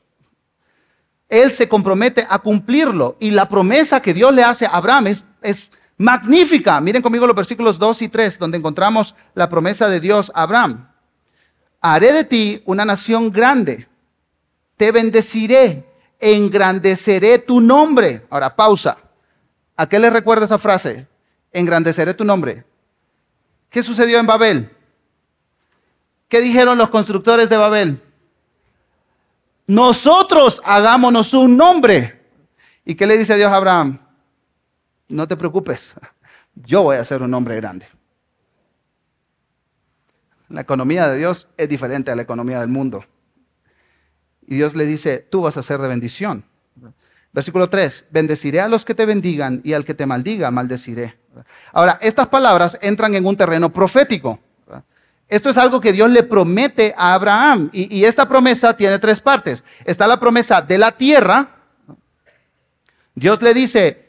Él 1.29 1.51
se 1.51 1.67
compromete 1.67 2.25
a 2.29 2.39
cumplirlo 2.39 3.17
y 3.19 3.31
la 3.31 3.49
promesa 3.49 4.01
que 4.01 4.13
Dios 4.13 4.33
le 4.33 4.43
hace 4.43 4.65
a 4.65 4.69
Abraham 4.69 5.07
es, 5.07 5.25
es 5.41 5.69
magnífica. 5.97 6.79
Miren 6.79 7.01
conmigo 7.01 7.25
los 7.25 7.35
versículos 7.35 7.79
2 7.79 8.03
y 8.03 8.09
3, 8.09 8.39
donde 8.39 8.57
encontramos 8.57 9.15
la 9.33 9.49
promesa 9.49 9.87
de 9.87 9.99
Dios 9.99 10.31
a 10.35 10.43
Abraham 10.43 10.92
haré 11.83 12.13
de 12.13 12.23
ti 12.23 12.63
una 12.65 12.85
nación 12.85 13.29
grande, 13.29 13.87
te 14.77 14.91
bendeciré, 14.91 15.85
engrandeceré 16.19 17.37
tu 17.37 17.59
nombre. 17.59 18.25
Ahora, 18.29 18.55
pausa. 18.55 18.97
¿A 19.75 19.87
qué 19.87 19.99
le 19.99 20.09
recuerda 20.09 20.45
esa 20.45 20.57
frase? 20.57 21.05
Engrandeceré 21.51 22.13
tu 22.13 22.23
nombre. 22.23 22.63
¿Qué 23.69 23.83
sucedió 23.83 24.17
en 24.17 24.25
Babel? 24.25 24.71
¿Qué 26.29 26.41
dijeron 26.41 26.77
los 26.77 26.89
constructores 26.89 27.49
de 27.49 27.57
Babel? 27.57 28.01
Nosotros 29.67 30.61
hagámonos 30.63 31.33
un 31.33 31.57
nombre. 31.57 32.21
¿Y 32.85 32.95
qué 32.95 33.05
le 33.05 33.17
dice 33.17 33.35
Dios 33.35 33.51
a 33.51 33.57
Abraham? 33.57 33.99
No 35.09 35.27
te 35.27 35.35
preocupes, 35.35 35.95
yo 36.55 36.83
voy 36.83 36.95
a 36.95 37.01
hacer 37.01 37.21
un 37.21 37.29
nombre 37.29 37.55
grande. 37.57 37.87
La 40.53 40.61
economía 40.61 41.07
de 41.09 41.17
Dios 41.17 41.47
es 41.57 41.67
diferente 41.67 42.11
a 42.11 42.15
la 42.15 42.21
economía 42.21 42.59
del 42.59 42.69
mundo. 42.69 43.03
Y 44.45 44.55
Dios 44.55 44.75
le 44.75 44.85
dice, 44.85 45.17
tú 45.17 45.41
vas 45.41 45.57
a 45.57 45.63
ser 45.63 45.81
de 45.81 45.87
bendición. 45.87 46.45
Versículo 47.31 47.69
3, 47.69 48.05
bendeciré 48.11 48.61
a 48.61 48.67
los 48.67 48.85
que 48.85 48.93
te 48.93 49.07
bendigan 49.07 49.61
y 49.63 49.73
al 49.73 49.83
que 49.83 49.95
te 49.95 50.05
maldiga, 50.05 50.51
maldeciré. 50.51 51.17
Ahora, 51.71 51.97
estas 52.03 52.27
palabras 52.27 52.77
entran 52.83 53.15
en 53.15 53.25
un 53.25 53.35
terreno 53.35 53.73
profético. 53.73 54.39
Esto 55.27 55.49
es 55.49 55.57
algo 55.57 55.81
que 55.81 55.91
Dios 55.91 56.11
le 56.11 56.21
promete 56.21 56.93
a 56.95 57.15
Abraham. 57.15 57.71
Y, 57.73 57.97
y, 57.97 58.05
esta 58.05 58.27
promesa 58.27 58.77
tiene 58.77 58.99
tres 58.99 59.19
partes. 59.19 59.63
Está 59.83 60.05
la 60.05 60.19
promesa 60.19 60.61
de 60.61 60.77
la 60.77 60.91
tierra. 60.91 61.49
Dios 63.15 63.41
le 63.41 63.55
dice, 63.55 64.05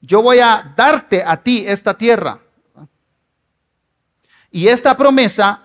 yo 0.00 0.20
voy 0.20 0.40
a 0.40 0.74
darte 0.76 1.22
a 1.24 1.36
ti 1.36 1.64
esta 1.64 1.96
tierra. 1.96 2.40
Y 4.54 4.68
esta 4.68 4.96
promesa 4.96 5.62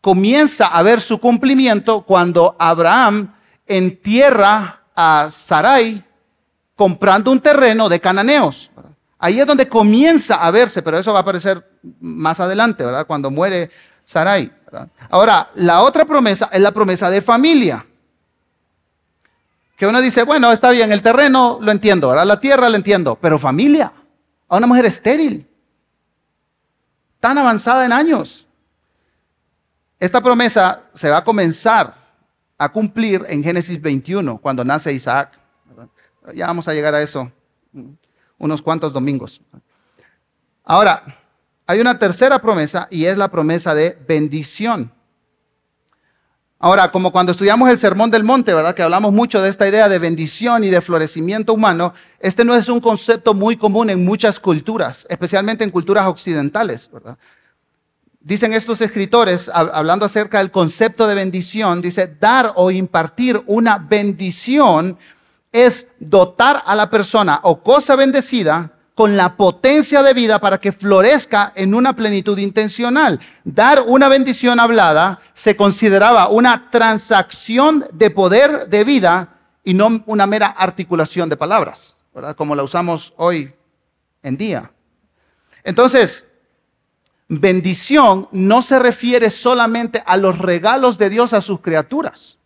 comienza 0.00 0.66
a 0.66 0.82
ver 0.82 1.00
su 1.00 1.20
cumplimiento 1.20 2.02
cuando 2.02 2.56
Abraham 2.58 3.36
entierra 3.68 4.80
a 4.96 5.28
Sarai 5.30 6.04
comprando 6.74 7.30
un 7.30 7.38
terreno 7.38 7.88
de 7.88 8.00
cananeos. 8.00 8.72
Ahí 9.20 9.38
es 9.38 9.46
donde 9.46 9.68
comienza 9.68 10.44
a 10.44 10.50
verse, 10.50 10.82
pero 10.82 10.98
eso 10.98 11.12
va 11.12 11.20
a 11.20 11.22
aparecer 11.22 11.64
más 12.00 12.40
adelante, 12.40 12.84
¿verdad? 12.84 13.06
Cuando 13.06 13.30
muere 13.30 13.70
Sarai. 14.04 14.52
Ahora, 15.08 15.50
la 15.54 15.82
otra 15.82 16.04
promesa 16.04 16.48
es 16.50 16.60
la 16.60 16.72
promesa 16.72 17.10
de 17.10 17.22
familia. 17.22 17.86
Que 19.76 19.86
uno 19.86 20.00
dice, 20.00 20.24
bueno, 20.24 20.50
está 20.50 20.70
bien, 20.70 20.90
el 20.90 21.00
terreno 21.00 21.60
lo 21.62 21.70
entiendo, 21.70 22.08
¿verdad? 22.08 22.26
La 22.26 22.40
tierra 22.40 22.68
lo 22.68 22.74
entiendo, 22.74 23.16
pero 23.20 23.38
familia, 23.38 23.92
a 24.48 24.56
una 24.56 24.66
mujer 24.66 24.86
estéril 24.86 25.46
tan 27.22 27.38
avanzada 27.38 27.86
en 27.86 27.92
años. 27.92 28.48
Esta 30.00 30.20
promesa 30.20 30.82
se 30.92 31.08
va 31.08 31.18
a 31.18 31.24
comenzar 31.24 31.94
a 32.58 32.68
cumplir 32.72 33.24
en 33.28 33.44
Génesis 33.44 33.80
21, 33.80 34.38
cuando 34.38 34.64
nace 34.64 34.92
Isaac. 34.92 35.38
Ya 36.34 36.48
vamos 36.48 36.66
a 36.66 36.74
llegar 36.74 36.96
a 36.96 37.00
eso 37.00 37.30
unos 38.38 38.60
cuantos 38.60 38.92
domingos. 38.92 39.40
Ahora, 40.64 41.16
hay 41.64 41.78
una 41.78 41.96
tercera 41.96 42.40
promesa 42.40 42.88
y 42.90 43.04
es 43.04 43.16
la 43.16 43.30
promesa 43.30 43.72
de 43.72 43.96
bendición. 44.08 44.92
Ahora, 46.64 46.92
como 46.92 47.10
cuando 47.10 47.32
estudiamos 47.32 47.68
el 47.70 47.76
Sermón 47.76 48.12
del 48.12 48.22
Monte, 48.22 48.54
¿verdad? 48.54 48.76
Que 48.76 48.84
hablamos 48.84 49.12
mucho 49.12 49.42
de 49.42 49.50
esta 49.50 49.66
idea 49.66 49.88
de 49.88 49.98
bendición 49.98 50.62
y 50.62 50.68
de 50.68 50.80
florecimiento 50.80 51.52
humano, 51.52 51.92
este 52.20 52.44
no 52.44 52.54
es 52.54 52.68
un 52.68 52.78
concepto 52.78 53.34
muy 53.34 53.56
común 53.56 53.90
en 53.90 54.04
muchas 54.04 54.38
culturas, 54.38 55.04
especialmente 55.10 55.64
en 55.64 55.72
culturas 55.72 56.06
occidentales, 56.06 56.88
¿verdad? 56.92 57.18
Dicen 58.20 58.52
estos 58.52 58.80
escritores, 58.80 59.50
hablando 59.52 60.06
acerca 60.06 60.38
del 60.38 60.52
concepto 60.52 61.08
de 61.08 61.16
bendición, 61.16 61.82
dice, 61.82 62.16
dar 62.20 62.52
o 62.54 62.70
impartir 62.70 63.42
una 63.46 63.78
bendición 63.78 64.96
es 65.50 65.88
dotar 65.98 66.62
a 66.64 66.76
la 66.76 66.88
persona 66.88 67.40
o 67.42 67.60
cosa 67.60 67.96
bendecida 67.96 68.70
con 68.94 69.16
la 69.16 69.36
potencia 69.36 70.02
de 70.02 70.12
vida 70.12 70.38
para 70.38 70.58
que 70.58 70.72
florezca 70.72 71.52
en 71.56 71.74
una 71.74 71.94
plenitud 71.94 72.38
intencional. 72.38 73.18
Dar 73.44 73.82
una 73.86 74.08
bendición 74.08 74.60
hablada 74.60 75.20
se 75.34 75.56
consideraba 75.56 76.28
una 76.28 76.70
transacción 76.70 77.86
de 77.92 78.10
poder 78.10 78.68
de 78.68 78.84
vida 78.84 79.28
y 79.64 79.74
no 79.74 80.02
una 80.06 80.26
mera 80.26 80.48
articulación 80.48 81.28
de 81.28 81.36
palabras, 81.36 81.96
como 82.36 82.54
la 82.54 82.62
usamos 82.62 83.14
hoy 83.16 83.54
en 84.22 84.36
día. 84.36 84.70
Entonces, 85.64 86.26
bendición 87.28 88.28
no 88.32 88.60
se 88.60 88.78
refiere 88.78 89.30
solamente 89.30 90.02
a 90.04 90.16
los 90.16 90.38
regalos 90.38 90.98
de 90.98 91.08
Dios 91.08 91.32
a 91.32 91.40
sus 91.40 91.60
criaturas. 91.60 92.38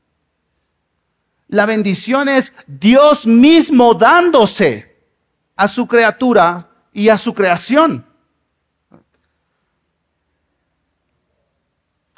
La 1.48 1.66
bendición 1.66 2.28
es 2.28 2.52
Dios 2.66 3.26
mismo 3.26 3.94
dándose 3.94 4.85
a 5.56 5.68
su 5.68 5.86
criatura 5.88 6.68
y 6.92 7.08
a 7.08 7.18
su 7.18 7.34
creación. 7.34 8.06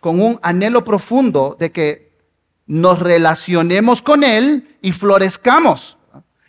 Con 0.01 0.21
un 0.21 0.39
anhelo 0.43 0.85
profundo 0.85 1.57
de 1.59 1.73
que 1.73 2.13
nos 2.67 2.99
relacionemos 2.99 4.03
con 4.03 4.23
Él 4.23 4.77
y 4.83 4.93
florezcamos, 4.93 5.97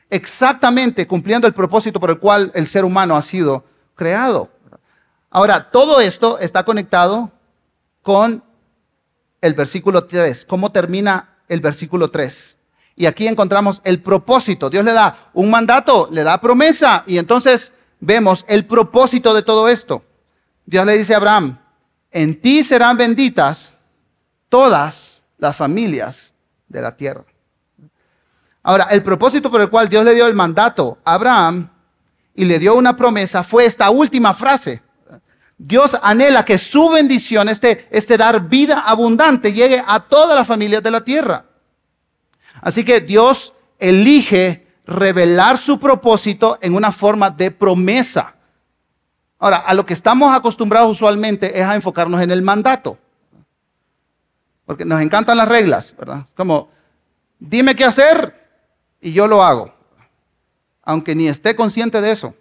exactamente 0.09 1.07
cumpliendo 1.07 1.47
el 1.47 1.53
propósito 1.53 1.99
por 1.99 2.09
el 2.09 2.19
cual 2.19 2.51
el 2.53 2.67
ser 2.67 2.83
humano 2.83 3.15
ha 3.15 3.21
sido 3.21 3.63
creado. 3.95 4.51
Ahora, 5.29 5.69
todo 5.71 6.01
esto 6.01 6.39
está 6.39 6.63
conectado 6.63 7.31
con 8.01 8.43
el 9.41 9.53
versículo 9.53 10.05
3. 10.05 10.45
¿Cómo 10.45 10.71
termina 10.71 11.37
el 11.47 11.61
versículo 11.61 12.09
3? 12.09 12.58
Y 12.99 13.05
aquí 13.05 13.29
encontramos 13.29 13.79
el 13.85 14.01
propósito. 14.01 14.69
Dios 14.69 14.83
le 14.83 14.91
da 14.91 15.29
un 15.31 15.49
mandato, 15.49 16.09
le 16.11 16.21
da 16.21 16.41
promesa 16.41 17.05
y 17.07 17.17
entonces 17.17 17.71
vemos 18.01 18.43
el 18.49 18.65
propósito 18.65 19.33
de 19.33 19.41
todo 19.41 19.69
esto. 19.69 20.03
Dios 20.65 20.85
le 20.85 20.97
dice 20.97 21.13
a 21.13 21.17
Abraham, 21.17 21.57
en 22.11 22.41
ti 22.41 22.61
serán 22.61 22.97
benditas 22.97 23.77
todas 24.49 25.23
las 25.37 25.55
familias 25.55 26.33
de 26.67 26.81
la 26.81 26.97
tierra. 26.97 27.23
Ahora, 28.63 28.87
el 28.91 29.01
propósito 29.01 29.49
por 29.49 29.61
el 29.61 29.69
cual 29.69 29.87
Dios 29.87 30.03
le 30.03 30.13
dio 30.13 30.27
el 30.27 30.35
mandato 30.35 30.97
a 31.05 31.13
Abraham 31.13 31.69
y 32.35 32.43
le 32.43 32.59
dio 32.59 32.75
una 32.75 32.97
promesa 32.97 33.43
fue 33.43 33.63
esta 33.63 33.89
última 33.91 34.33
frase. 34.33 34.83
Dios 35.57 35.97
anhela 36.01 36.43
que 36.43 36.57
su 36.57 36.89
bendición, 36.89 37.47
este, 37.47 37.87
este 37.91 38.17
dar 38.17 38.49
vida 38.49 38.81
abundante, 38.81 39.53
llegue 39.53 39.81
a 39.87 40.01
todas 40.01 40.35
las 40.35 40.45
familias 40.45 40.83
de 40.83 40.91
la 40.91 41.01
tierra. 41.01 41.45
Así 42.61 42.83
que 42.83 43.01
Dios 43.01 43.53
elige 43.77 44.67
revelar 44.85 45.57
su 45.57 45.79
propósito 45.79 46.57
en 46.61 46.75
una 46.75 46.91
forma 46.91 47.29
de 47.29 47.51
promesa. 47.51 48.35
Ahora, 49.37 49.57
a 49.57 49.73
lo 49.73 49.85
que 49.85 49.93
estamos 49.93 50.33
acostumbrados 50.35 50.91
usualmente 50.91 51.57
es 51.59 51.65
a 51.65 51.75
enfocarnos 51.75 52.21
en 52.21 52.31
el 52.31 52.41
mandato. 52.41 52.97
Porque 54.65 54.85
nos 54.85 55.01
encantan 55.01 55.37
las 55.37 55.47
reglas, 55.47 55.95
¿verdad? 55.97 56.25
Como, 56.35 56.69
dime 57.39 57.75
qué 57.75 57.85
hacer 57.85 58.35
y 58.99 59.13
yo 59.13 59.27
lo 59.27 59.43
hago. 59.43 59.73
Aunque 60.83 61.15
ni 61.15 61.27
esté 61.27 61.55
consciente 61.55 62.01
de 62.01 62.11
eso. 62.11 62.33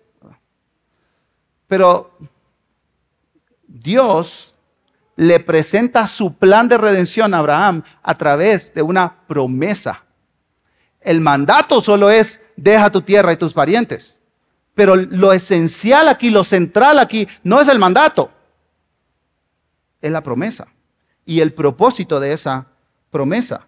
Pero 1.69 2.11
Dios 3.67 4.55
le 5.17 5.39
presenta 5.41 6.07
su 6.07 6.35
plan 6.35 6.69
de 6.69 6.79
redención 6.79 7.35
a 7.35 7.39
Abraham 7.39 7.83
a 8.03 8.15
través 8.15 8.73
de 8.73 8.83
una 8.83 9.27
promesa. 9.27 10.05
El 11.01 11.21
mandato 11.21 11.81
solo 11.81 12.11
es, 12.11 12.41
deja 12.57 12.91
tu 12.91 13.03
tierra 13.03 13.33
y 13.33 13.37
tus 13.37 13.53
parientes. 13.53 14.21
Pero 14.75 14.97
lo 14.97 15.33
esencial 15.33 16.09
aquí, 16.09 16.31
lo 16.31 16.45
central 16.45 16.99
aquí, 16.99 17.27
no 17.43 17.61
es 17.61 17.69
el 17.69 17.79
mandato, 17.79 18.31
es 20.01 20.11
la 20.11 20.23
promesa 20.23 20.69
y 21.25 21.41
el 21.41 21.53
propósito 21.53 22.21
de 22.21 22.33
esa 22.33 22.67
promesa. 23.11 23.67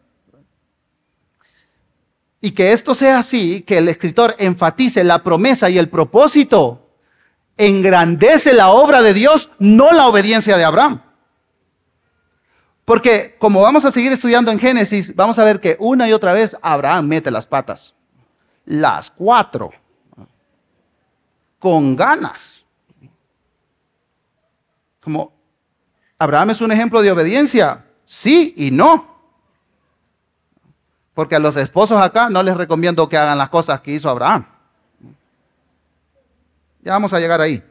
Y 2.41 2.53
que 2.53 2.73
esto 2.73 2.95
sea 2.95 3.19
así, 3.19 3.63
que 3.63 3.79
el 3.79 3.89
escritor 3.89 4.35
enfatice 4.39 5.05
la 5.05 5.23
promesa 5.23 5.69
y 5.69 5.79
el 5.79 5.89
propósito, 5.89 6.89
engrandece 7.59 8.55
la 8.55 8.71
obra 8.71 9.03
de 9.03 9.13
Dios, 9.13 9.51
no 9.59 9.91
la 9.93 10.07
obediencia 10.07 10.57
de 10.57 10.65
Abraham. 10.65 11.03
Porque 12.85 13.37
como 13.39 13.61
vamos 13.61 13.85
a 13.85 13.91
seguir 13.91 14.13
estudiando 14.13 14.51
en 14.51 14.59
Génesis, 14.59 15.15
vamos 15.15 15.39
a 15.39 15.45
ver 15.45 15.61
que 15.61 15.77
una 15.79 16.09
y 16.09 16.13
otra 16.13 16.33
vez 16.33 16.57
Abraham 16.61 17.07
mete 17.07 17.31
las 17.31 17.47
patas. 17.47 17.95
Las 18.65 19.11
cuatro. 19.11 19.71
Con 21.59 21.95
ganas. 21.95 22.65
Como 25.01 25.33
Abraham 26.19 26.51
es 26.51 26.61
un 26.61 26.73
ejemplo 26.73 27.01
de 27.03 27.13
obediencia. 27.13 27.85
Sí 28.07 28.55
y 28.57 28.71
no. 28.71 29.11
Porque 31.15 31.37
a 31.37 31.39
los 31.39 31.57
esposos 31.57 32.01
acá 32.01 32.31
no 32.31 32.43
les 32.43 32.57
recomiendo 32.57 33.09
que 33.09 33.17
hagan 33.17 33.39
las 33.39 33.51
cosas 33.51 33.81
que 33.81 33.93
hizo 33.93 34.09
Abraham. 34.09 34.47
Ya 36.83 36.93
vamos 36.93 37.13
a 37.13 37.21
llegar 37.21 37.41
ahí. 37.41 37.63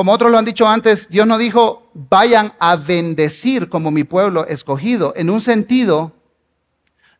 Como 0.00 0.12
otros 0.12 0.30
lo 0.30 0.38
han 0.38 0.46
dicho 0.46 0.66
antes, 0.66 1.10
Dios 1.10 1.26
no 1.26 1.36
dijo, 1.36 1.90
vayan 1.92 2.54
a 2.58 2.76
bendecir 2.76 3.68
como 3.68 3.90
mi 3.90 4.02
pueblo 4.02 4.46
escogido. 4.46 5.12
En 5.14 5.28
un 5.28 5.42
sentido, 5.42 6.12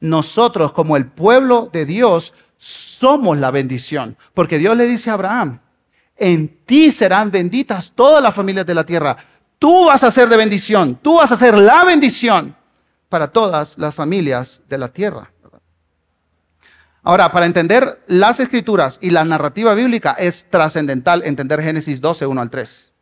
nosotros 0.00 0.72
como 0.72 0.96
el 0.96 1.04
pueblo 1.04 1.68
de 1.70 1.84
Dios 1.84 2.32
somos 2.56 3.36
la 3.36 3.50
bendición. 3.50 4.16
Porque 4.32 4.56
Dios 4.56 4.78
le 4.78 4.86
dice 4.86 5.10
a 5.10 5.12
Abraham, 5.12 5.60
en 6.16 6.48
ti 6.64 6.90
serán 6.90 7.30
benditas 7.30 7.92
todas 7.94 8.22
las 8.22 8.34
familias 8.34 8.64
de 8.64 8.74
la 8.74 8.84
tierra. 8.84 9.14
Tú 9.58 9.88
vas 9.88 10.02
a 10.02 10.10
ser 10.10 10.30
de 10.30 10.38
bendición, 10.38 10.98
tú 11.02 11.16
vas 11.16 11.30
a 11.32 11.36
ser 11.36 11.58
la 11.58 11.84
bendición 11.84 12.56
para 13.10 13.30
todas 13.30 13.76
las 13.76 13.94
familias 13.94 14.62
de 14.70 14.78
la 14.78 14.88
tierra. 14.88 15.30
Ahora, 17.02 17.32
para 17.32 17.46
entender 17.46 18.02
las 18.06 18.40
escrituras 18.40 18.98
y 19.00 19.10
la 19.10 19.24
narrativa 19.24 19.74
bíblica 19.74 20.12
es 20.12 20.46
trascendental 20.50 21.22
entender 21.24 21.62
Génesis 21.62 22.00
12, 22.00 22.26
1 22.26 22.40
al 22.40 22.50
3. 22.50 22.92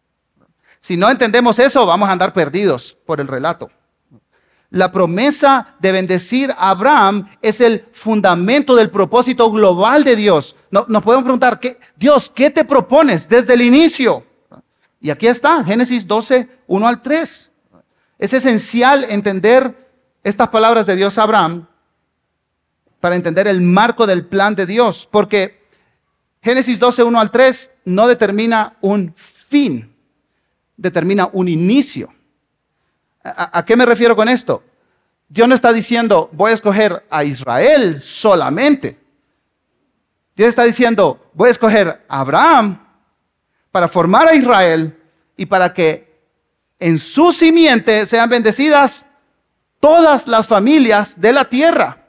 Si 0.80 0.96
no 0.96 1.10
entendemos 1.10 1.58
eso, 1.58 1.84
vamos 1.84 2.08
a 2.08 2.12
andar 2.12 2.32
perdidos 2.32 2.96
por 3.04 3.20
el 3.20 3.26
relato. 3.26 3.68
La 4.70 4.92
promesa 4.92 5.74
de 5.80 5.92
bendecir 5.92 6.50
a 6.52 6.70
Abraham 6.70 7.26
es 7.40 7.60
el 7.60 7.86
fundamento 7.92 8.76
del 8.76 8.90
propósito 8.90 9.50
global 9.50 10.04
de 10.04 10.14
Dios. 10.14 10.54
nos 10.70 11.02
podemos 11.02 11.24
preguntar, 11.24 11.58
¿qué, 11.58 11.78
Dios, 11.96 12.30
¿qué 12.34 12.50
te 12.50 12.64
propones 12.64 13.28
desde 13.28 13.54
el 13.54 13.62
inicio? 13.62 14.24
Y 15.00 15.10
aquí 15.10 15.26
está, 15.26 15.64
Génesis 15.64 16.06
12, 16.06 16.48
1 16.66 16.88
al 16.88 17.02
3. 17.02 17.50
Es 18.18 18.32
esencial 18.32 19.04
entender 19.08 19.88
estas 20.22 20.48
palabras 20.48 20.86
de 20.86 20.96
Dios 20.96 21.16
a 21.18 21.22
Abraham 21.22 21.67
para 23.00 23.16
entender 23.16 23.46
el 23.46 23.60
marco 23.60 24.06
del 24.06 24.26
plan 24.26 24.54
de 24.54 24.66
Dios, 24.66 25.08
porque 25.10 25.58
Génesis 26.42 26.78
12, 26.78 27.02
1 27.02 27.20
al 27.20 27.30
3 27.30 27.72
no 27.84 28.06
determina 28.06 28.76
un 28.80 29.14
fin, 29.16 29.94
determina 30.76 31.28
un 31.32 31.48
inicio. 31.48 32.12
¿A, 33.22 33.64
qué 33.64 33.76
me 33.76 33.84
refiero 33.84 34.16
con 34.16 34.28
esto? 34.28 34.62
Dios 35.28 35.48
no 35.48 35.54
está 35.54 35.72
diciendo, 35.72 36.30
voy 36.32 36.52
a 36.52 36.54
escoger 36.54 37.04
a 37.10 37.24
Israel 37.24 38.00
solamente. 38.02 38.98
Dios 40.34 40.48
está 40.48 40.64
diciendo, 40.64 41.30
voy 41.34 41.48
a 41.48 41.52
escoger 41.52 42.04
a 42.08 42.20
Abraham 42.20 42.86
para 43.70 43.88
formar 43.88 44.28
a 44.28 44.34
Israel 44.34 44.96
y 45.36 45.46
para 45.46 45.74
que 45.74 46.08
en 46.78 46.98
su 46.98 47.32
simiente 47.32 48.06
sean 48.06 48.30
bendecidas 48.30 49.08
todas 49.80 50.26
las 50.26 50.46
familias 50.46 51.20
de 51.20 51.32
la 51.32 51.44
tierra. 51.44 52.07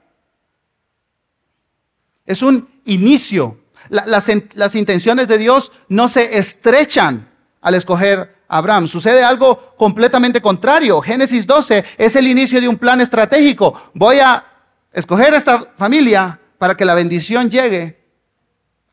Es 2.29 2.43
un 2.43 2.69
inicio. 2.85 3.57
las, 3.89 4.75
intenciones 4.75 5.27
de 5.27 5.39
Dios 5.39 5.71
no 5.87 6.07
se 6.07 6.37
estrechan 6.37 7.27
al 7.59 7.73
escoger 7.73 8.35
a 8.47 8.59
Abraham. 8.59 8.87
Sucede 8.87 9.23
algo 9.23 9.57
completamente 9.75 10.39
contrario. 10.39 11.01
Génesis 11.01 11.47
12 11.47 11.83
es 11.97 12.15
el 12.15 12.27
inicio 12.27 12.61
de 12.61 12.67
un 12.67 12.77
plan 12.77 13.01
estratégico. 13.01 13.73
Voy 13.95 14.19
a 14.19 14.45
escoger 14.93 15.33
a 15.33 15.37
esta 15.37 15.73
familia 15.75 16.39
para 16.59 16.75
que 16.75 16.85
la 16.85 16.93
bendición 16.93 17.49
llegue 17.49 17.99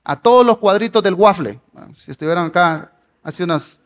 a 0.03 0.17
todos 0.17 0.47
los 0.47 0.57
cuadritos 0.57 1.03
del 1.03 1.13
waffle. 1.13 1.61
Si 1.95 2.13
estuvieran 2.13 2.47
acá 2.47 2.91
hace 3.23 3.45
unas 3.45 3.79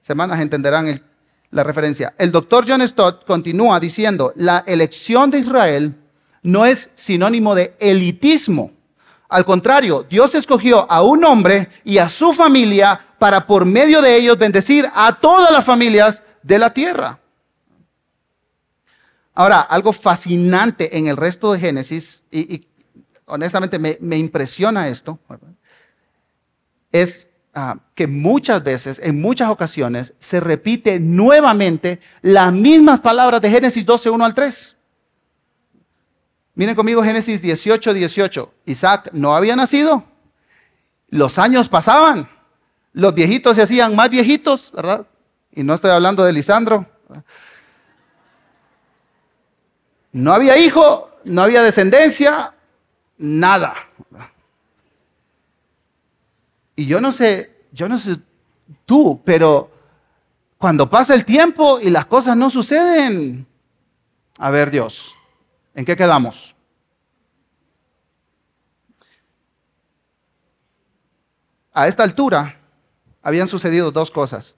semanas 0.00 0.38
entenderán 0.38 1.02
la 1.50 1.64
referencia. 1.64 2.14
El 2.18 2.30
doctor 2.30 2.64
John 2.68 2.86
Stott 2.86 3.24
continúa 3.26 3.80
diciendo, 3.80 4.32
la 4.36 4.62
elección 4.64 5.32
de 5.32 5.40
Israel 5.40 6.03
no 6.44 6.64
es 6.64 6.90
sinónimo 6.94 7.56
de 7.56 7.74
elitismo. 7.80 8.70
Al 9.28 9.44
contrario, 9.44 10.06
Dios 10.08 10.34
escogió 10.36 10.88
a 10.88 11.02
un 11.02 11.24
hombre 11.24 11.68
y 11.82 11.98
a 11.98 12.08
su 12.08 12.32
familia 12.32 13.00
para 13.18 13.46
por 13.46 13.64
medio 13.64 14.00
de 14.00 14.14
ellos 14.16 14.38
bendecir 14.38 14.86
a 14.94 15.18
todas 15.18 15.50
las 15.50 15.64
familias 15.64 16.22
de 16.42 16.58
la 16.58 16.72
tierra. 16.72 17.18
Ahora, 19.34 19.62
algo 19.62 19.92
fascinante 19.92 20.96
en 20.96 21.08
el 21.08 21.16
resto 21.16 21.52
de 21.52 21.58
Génesis, 21.58 22.22
y, 22.30 22.68
honestamente 23.24 23.78
me, 23.78 24.16
impresiona 24.16 24.86
esto, 24.86 25.18
es 26.92 27.26
ah, 27.54 27.78
que 27.94 28.06
muchas 28.06 28.62
veces, 28.62 29.00
en 29.02 29.20
muchas 29.20 29.48
ocasiones, 29.48 30.14
se 30.20 30.38
repite 30.38 31.00
nuevamente 31.00 31.98
las 32.20 32.52
mismas 32.52 33.00
palabras 33.00 33.40
de 33.40 33.50
Génesis 33.50 33.84
12, 33.84 34.10
1 34.10 34.24
al 34.24 34.34
3. 34.34 34.73
Miren 36.54 36.74
conmigo 36.74 37.02
Génesis 37.02 37.42
18, 37.42 37.94
18. 37.94 38.54
Isaac 38.66 39.10
no 39.12 39.34
había 39.34 39.56
nacido. 39.56 40.04
Los 41.08 41.38
años 41.38 41.68
pasaban. 41.68 42.28
Los 42.92 43.14
viejitos 43.14 43.56
se 43.56 43.62
hacían 43.62 43.96
más 43.96 44.08
viejitos, 44.08 44.70
¿verdad? 44.72 45.06
Y 45.52 45.64
no 45.64 45.74
estoy 45.74 45.90
hablando 45.90 46.24
de 46.24 46.32
Lisandro. 46.32 46.86
No 50.12 50.32
había 50.32 50.56
hijo, 50.56 51.10
no 51.24 51.42
había 51.42 51.62
descendencia, 51.62 52.54
nada. 53.18 53.74
Y 56.76 56.86
yo 56.86 57.00
no 57.00 57.10
sé, 57.10 57.52
yo 57.72 57.88
no 57.88 57.98
sé 57.98 58.18
tú, 58.86 59.20
pero 59.24 59.70
cuando 60.58 60.88
pasa 60.88 61.14
el 61.14 61.24
tiempo 61.24 61.80
y 61.80 61.90
las 61.90 62.06
cosas 62.06 62.36
no 62.36 62.48
suceden, 62.48 63.46
a 64.38 64.50
ver 64.50 64.70
Dios, 64.70 65.14
¿En 65.74 65.84
qué 65.84 65.96
quedamos? 65.96 66.54
A 71.72 71.88
esta 71.88 72.04
altura 72.04 72.56
habían 73.22 73.48
sucedido 73.48 73.90
dos 73.90 74.10
cosas. 74.10 74.56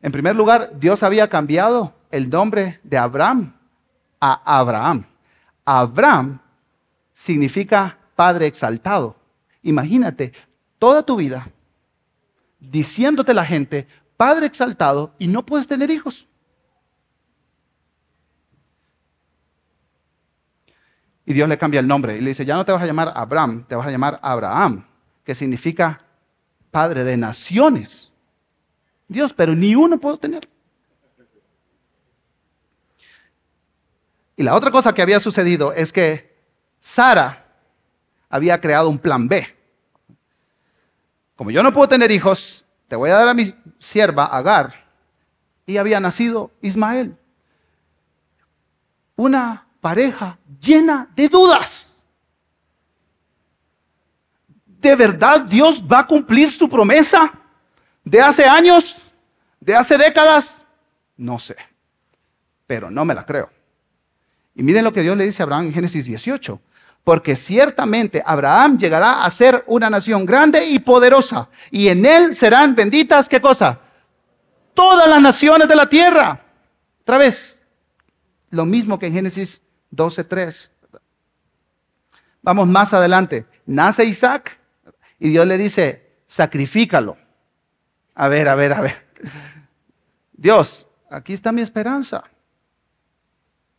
En 0.00 0.12
primer 0.12 0.36
lugar, 0.36 0.78
Dios 0.78 1.02
había 1.02 1.28
cambiado 1.28 1.94
el 2.10 2.30
nombre 2.30 2.80
de 2.84 2.96
Abraham 2.96 3.54
a 4.20 4.58
Abraham. 4.58 5.04
Abraham 5.64 6.38
significa 7.12 7.98
Padre 8.14 8.46
exaltado. 8.46 9.16
Imagínate 9.62 10.32
toda 10.78 11.02
tu 11.02 11.16
vida 11.16 11.48
diciéndote 12.60 13.34
la 13.34 13.44
gente, 13.44 13.86
Padre 14.16 14.46
exaltado, 14.46 15.12
y 15.18 15.26
no 15.26 15.44
puedes 15.44 15.66
tener 15.66 15.90
hijos. 15.90 16.28
Y 21.26 21.32
Dios 21.32 21.48
le 21.48 21.56
cambia 21.56 21.80
el 21.80 21.86
nombre 21.86 22.16
y 22.16 22.20
le 22.20 22.30
dice, 22.30 22.44
ya 22.44 22.54
no 22.54 22.64
te 22.64 22.72
vas 22.72 22.82
a 22.82 22.86
llamar 22.86 23.12
Abraham, 23.14 23.64
te 23.66 23.74
vas 23.74 23.86
a 23.86 23.90
llamar 23.90 24.18
Abraham, 24.22 24.86
que 25.24 25.34
significa 25.34 26.02
Padre 26.70 27.04
de 27.04 27.16
naciones. 27.16 28.12
Dios, 29.08 29.32
pero 29.32 29.54
ni 29.54 29.74
uno 29.74 29.98
puedo 29.98 30.18
tener. 30.18 30.48
Y 34.36 34.42
la 34.42 34.54
otra 34.54 34.70
cosa 34.70 34.92
que 34.92 35.02
había 35.02 35.20
sucedido 35.20 35.72
es 35.72 35.92
que 35.92 36.34
Sara 36.80 37.46
había 38.28 38.60
creado 38.60 38.88
un 38.88 38.98
plan 38.98 39.28
B. 39.28 39.46
Como 41.36 41.50
yo 41.50 41.62
no 41.62 41.72
puedo 41.72 41.88
tener 41.88 42.10
hijos, 42.10 42.66
te 42.88 42.96
voy 42.96 43.10
a 43.10 43.14
dar 43.14 43.28
a 43.28 43.34
mi 43.34 43.54
sierva 43.78 44.24
Agar. 44.24 44.84
Y 45.66 45.76
había 45.76 46.00
nacido 46.00 46.50
Ismael. 46.60 47.16
Una 49.16 49.66
pareja 49.84 50.38
llena 50.62 51.10
de 51.14 51.28
dudas. 51.28 51.92
¿De 54.66 54.96
verdad 54.96 55.42
Dios 55.42 55.84
va 55.84 55.98
a 55.98 56.06
cumplir 56.06 56.50
su 56.50 56.70
promesa 56.70 57.30
de 58.02 58.18
hace 58.18 58.46
años? 58.46 59.04
¿De 59.60 59.76
hace 59.76 59.98
décadas? 59.98 60.64
No 61.18 61.38
sé, 61.38 61.56
pero 62.66 62.90
no 62.90 63.04
me 63.04 63.14
la 63.14 63.26
creo. 63.26 63.50
Y 64.54 64.62
miren 64.62 64.84
lo 64.84 64.92
que 64.94 65.02
Dios 65.02 65.18
le 65.18 65.26
dice 65.26 65.42
a 65.42 65.44
Abraham 65.44 65.66
en 65.66 65.74
Génesis 65.74 66.06
18. 66.06 66.58
Porque 67.04 67.36
ciertamente 67.36 68.22
Abraham 68.24 68.78
llegará 68.78 69.22
a 69.22 69.30
ser 69.30 69.64
una 69.66 69.90
nación 69.90 70.24
grande 70.24 70.64
y 70.64 70.78
poderosa. 70.78 71.50
Y 71.70 71.88
en 71.88 72.06
él 72.06 72.34
serán 72.34 72.74
benditas, 72.74 73.28
¿qué 73.28 73.38
cosa? 73.38 73.80
Todas 74.72 75.06
las 75.06 75.20
naciones 75.20 75.68
de 75.68 75.76
la 75.76 75.86
tierra. 75.86 76.42
Otra 77.02 77.18
vez, 77.18 77.62
lo 78.48 78.64
mismo 78.64 78.98
que 78.98 79.08
en 79.08 79.12
Génesis 79.12 79.60
12.3. 79.96 80.70
Vamos 82.42 82.68
más 82.68 82.92
adelante. 82.92 83.46
Nace 83.66 84.04
Isaac 84.04 84.58
y 85.18 85.30
Dios 85.30 85.46
le 85.46 85.56
dice, 85.56 86.18
sacrifícalo. 86.26 87.16
A 88.14 88.28
ver, 88.28 88.48
a 88.48 88.54
ver, 88.54 88.72
a 88.72 88.80
ver. 88.80 89.06
Dios, 90.32 90.86
aquí 91.10 91.32
está 91.32 91.52
mi 91.52 91.62
esperanza. 91.62 92.24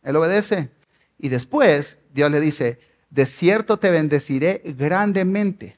Él 0.02 0.16
obedece. 0.16 0.70
Y 1.18 1.28
después 1.28 1.98
Dios 2.12 2.30
le 2.30 2.40
dice, 2.40 2.80
de 3.10 3.26
cierto 3.26 3.78
te 3.78 3.90
bendeciré 3.90 4.62
grandemente 4.64 5.75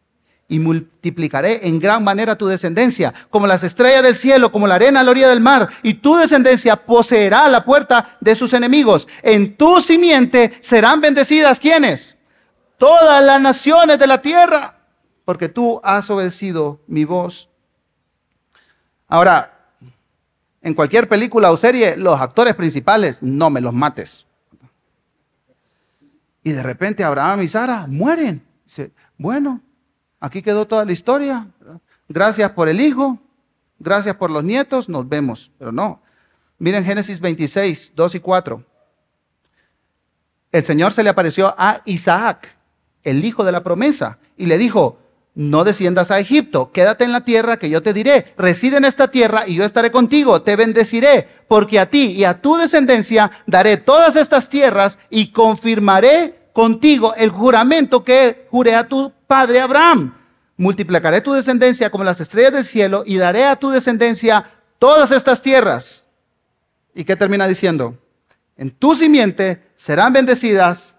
y 0.49 0.59
multiplicaré 0.59 1.67
en 1.67 1.79
gran 1.79 2.03
manera 2.03 2.37
tu 2.37 2.47
descendencia, 2.47 3.13
como 3.29 3.47
las 3.47 3.63
estrellas 3.63 4.03
del 4.03 4.17
cielo, 4.17 4.51
como 4.51 4.67
la 4.67 4.77
arena 4.77 5.01
a 5.01 5.03
la 5.05 5.11
orilla 5.11 5.29
del 5.29 5.41
mar, 5.41 5.69
y 5.83 5.95
tu 5.95 6.17
descendencia 6.17 6.77
poseerá 6.77 7.47
la 7.49 7.65
puerta 7.65 8.17
de 8.21 8.35
sus 8.35 8.55
enemigos. 8.55 9.07
En 9.23 9.57
tu 9.57 9.81
simiente 9.83 10.51
serán 10.63 11.03
bendecidas 11.03 11.61
quienes? 11.61 12.17
Todas 12.79 13.23
las 13.23 13.41
naciones 13.41 13.99
de 13.99 14.07
la 14.07 14.23
tierra, 14.23 14.79
porque 15.25 15.49
tú 15.49 15.81
has 15.85 16.09
obedecido 16.09 16.81
mi 16.87 17.05
voz. 17.05 17.51
Ahora, 19.07 19.75
en 20.63 20.75
cualquier 20.75 21.09
película 21.09 21.51
o 21.51 21.57
serie, 21.57 21.97
los 21.97 22.19
actores 22.21 22.55
principales, 22.55 23.23
no 23.23 23.51
me 23.51 23.61
los 23.61 23.75
mates. 23.75 24.27
Y 26.43 26.53
de 26.53 26.63
repente 26.63 27.05
Abraham 27.05 27.43
y 27.43 27.49
Sara 27.49 27.87
mueren. 27.87 28.47
Dice, 28.65 28.93
bueno, 29.19 29.61
aquí 30.21 30.43
quedó 30.43 30.67
toda 30.67 30.85
la 30.85 30.93
historia. 30.93 31.49
Gracias 32.09 32.51
por 32.53 32.69
el 32.69 32.81
hijo, 32.81 33.19
gracias 33.79 34.17
por 34.17 34.31
los 34.31 34.45
nietos, 34.45 34.89
nos 34.89 35.09
vemos. 35.09 35.51
Pero 35.59 35.73
no. 35.73 36.01
Miren 36.59 36.85
Génesis 36.85 37.21
26, 37.21 37.93
2 37.95 38.15
y 38.15 38.21
4. 38.21 38.65
El 40.51 40.65
Señor 40.65 40.93
se 40.93 41.03
le 41.03 41.11
apareció 41.11 41.55
a 41.57 41.83
Isaac, 41.85 42.57
el 43.03 43.25
hijo 43.25 43.45
de 43.45 43.53
la 43.53 43.63
promesa, 43.63 44.19
y 44.37 44.47
le 44.47 44.59
dijo, 44.59 44.99
no 45.35 45.63
desciendas 45.63 46.11
a 46.11 46.19
Egipto, 46.19 46.73
quédate 46.73 47.05
en 47.05 47.13
la 47.13 47.21
tierra 47.21 47.59
que 47.59 47.71
yo 47.71 47.81
te 47.83 47.93
diré, 47.93 48.33
reside 48.37 48.79
en 48.79 48.85
esta 48.85 49.09
tierra 49.09 49.47
y 49.47 49.55
yo 49.55 49.65
estaré 49.65 49.93
contigo, 49.93 50.43
te 50.43 50.57
bendeciré, 50.57 51.29
porque 51.47 51.79
a 51.79 51.91
ti 51.91 52.07
y 52.07 52.25
a 52.25 52.41
tu 52.41 52.57
descendencia 52.57 53.31
daré 53.47 53.77
todas 53.77 54.17
estas 54.17 54.49
tierras 54.49 54.99
y 55.11 55.31
confirmaré 55.31 56.51
contigo 56.53 57.15
el 57.15 57.31
juramento 57.31 58.03
que 58.03 58.49
juré 58.51 58.75
a 58.75 58.89
tu 58.89 59.13
padre 59.29 59.61
Abraham. 59.61 60.12
Multiplicaré 60.57 61.21
tu 61.21 61.33
descendencia 61.33 61.88
como 61.88 62.03
las 62.03 62.21
estrellas 62.21 62.53
del 62.53 62.64
cielo 62.64 63.05
y 63.07 63.17
daré 63.17 63.45
a 63.45 63.55
tu 63.55 63.71
descendencia 63.71 64.45
todas 64.81 65.12
estas 65.12 65.41
tierras. 65.41 66.09
¿Y 66.95 67.05
qué 67.05 67.14
termina 67.14 67.47
diciendo? 67.47 67.97
En 68.57 68.73
tu 68.73 68.97
simiente 68.97 69.71
serán 69.77 70.12
bendecidas 70.12 70.99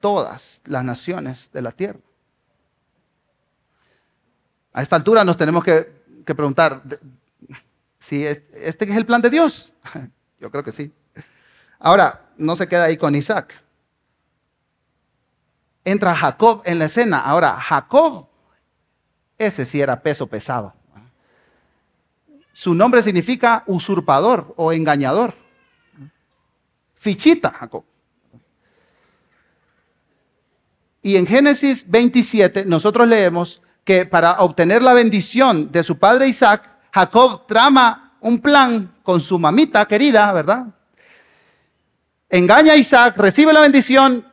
todas 0.00 0.62
las 0.64 0.82
naciones 0.82 1.50
de 1.52 1.60
la 1.60 1.72
tierra. 1.72 2.00
A 4.72 4.80
esta 4.80 4.96
altura 4.96 5.22
nos 5.22 5.36
tenemos 5.36 5.62
que, 5.62 6.00
preguntar 6.24 6.82
si 7.98 8.24
este 8.24 8.90
es 8.90 8.96
el 8.96 9.04
plan 9.04 9.20
de 9.20 9.28
Dios. 9.28 9.74
Yo 10.40 10.50
creo 10.50 10.64
que 10.64 10.72
sí. 10.72 10.90
Ahora, 11.78 12.22
no 12.38 12.56
se 12.56 12.66
queda 12.66 12.84
ahí 12.84 12.96
con 12.96 13.14
Isaac. 13.14 13.52
Entra 15.84 16.14
Jacob 16.14 16.62
en 16.64 16.78
la 16.78 16.84
escena. 16.86 17.20
Ahora, 17.20 17.60
Jacob, 17.60 18.28
ese 19.38 19.66
sí 19.66 19.80
era 19.80 20.00
peso 20.00 20.26
pesado. 20.26 20.74
Su 22.52 22.74
nombre 22.74 23.02
significa 23.02 23.64
usurpador 23.66 24.54
o 24.56 24.72
engañador. 24.72 25.34
Fichita, 26.94 27.50
Jacob. 27.50 27.84
Y 31.02 31.16
en 31.16 31.26
Génesis 31.26 31.84
27 31.88 32.64
nosotros 32.64 33.08
leemos 33.08 33.60
que 33.84 34.06
para 34.06 34.40
obtener 34.40 34.82
la 34.82 34.94
bendición 34.94 35.72
de 35.72 35.82
su 35.82 35.98
padre 35.98 36.28
Isaac, 36.28 36.68
Jacob 36.92 37.46
trama 37.46 38.12
un 38.20 38.38
plan 38.38 38.94
con 39.02 39.20
su 39.20 39.38
mamita 39.38 39.86
querida, 39.86 40.32
¿verdad? 40.32 40.66
Engaña 42.28 42.74
a 42.74 42.76
Isaac, 42.76 43.16
recibe 43.18 43.52
la 43.52 43.60
bendición, 43.60 44.31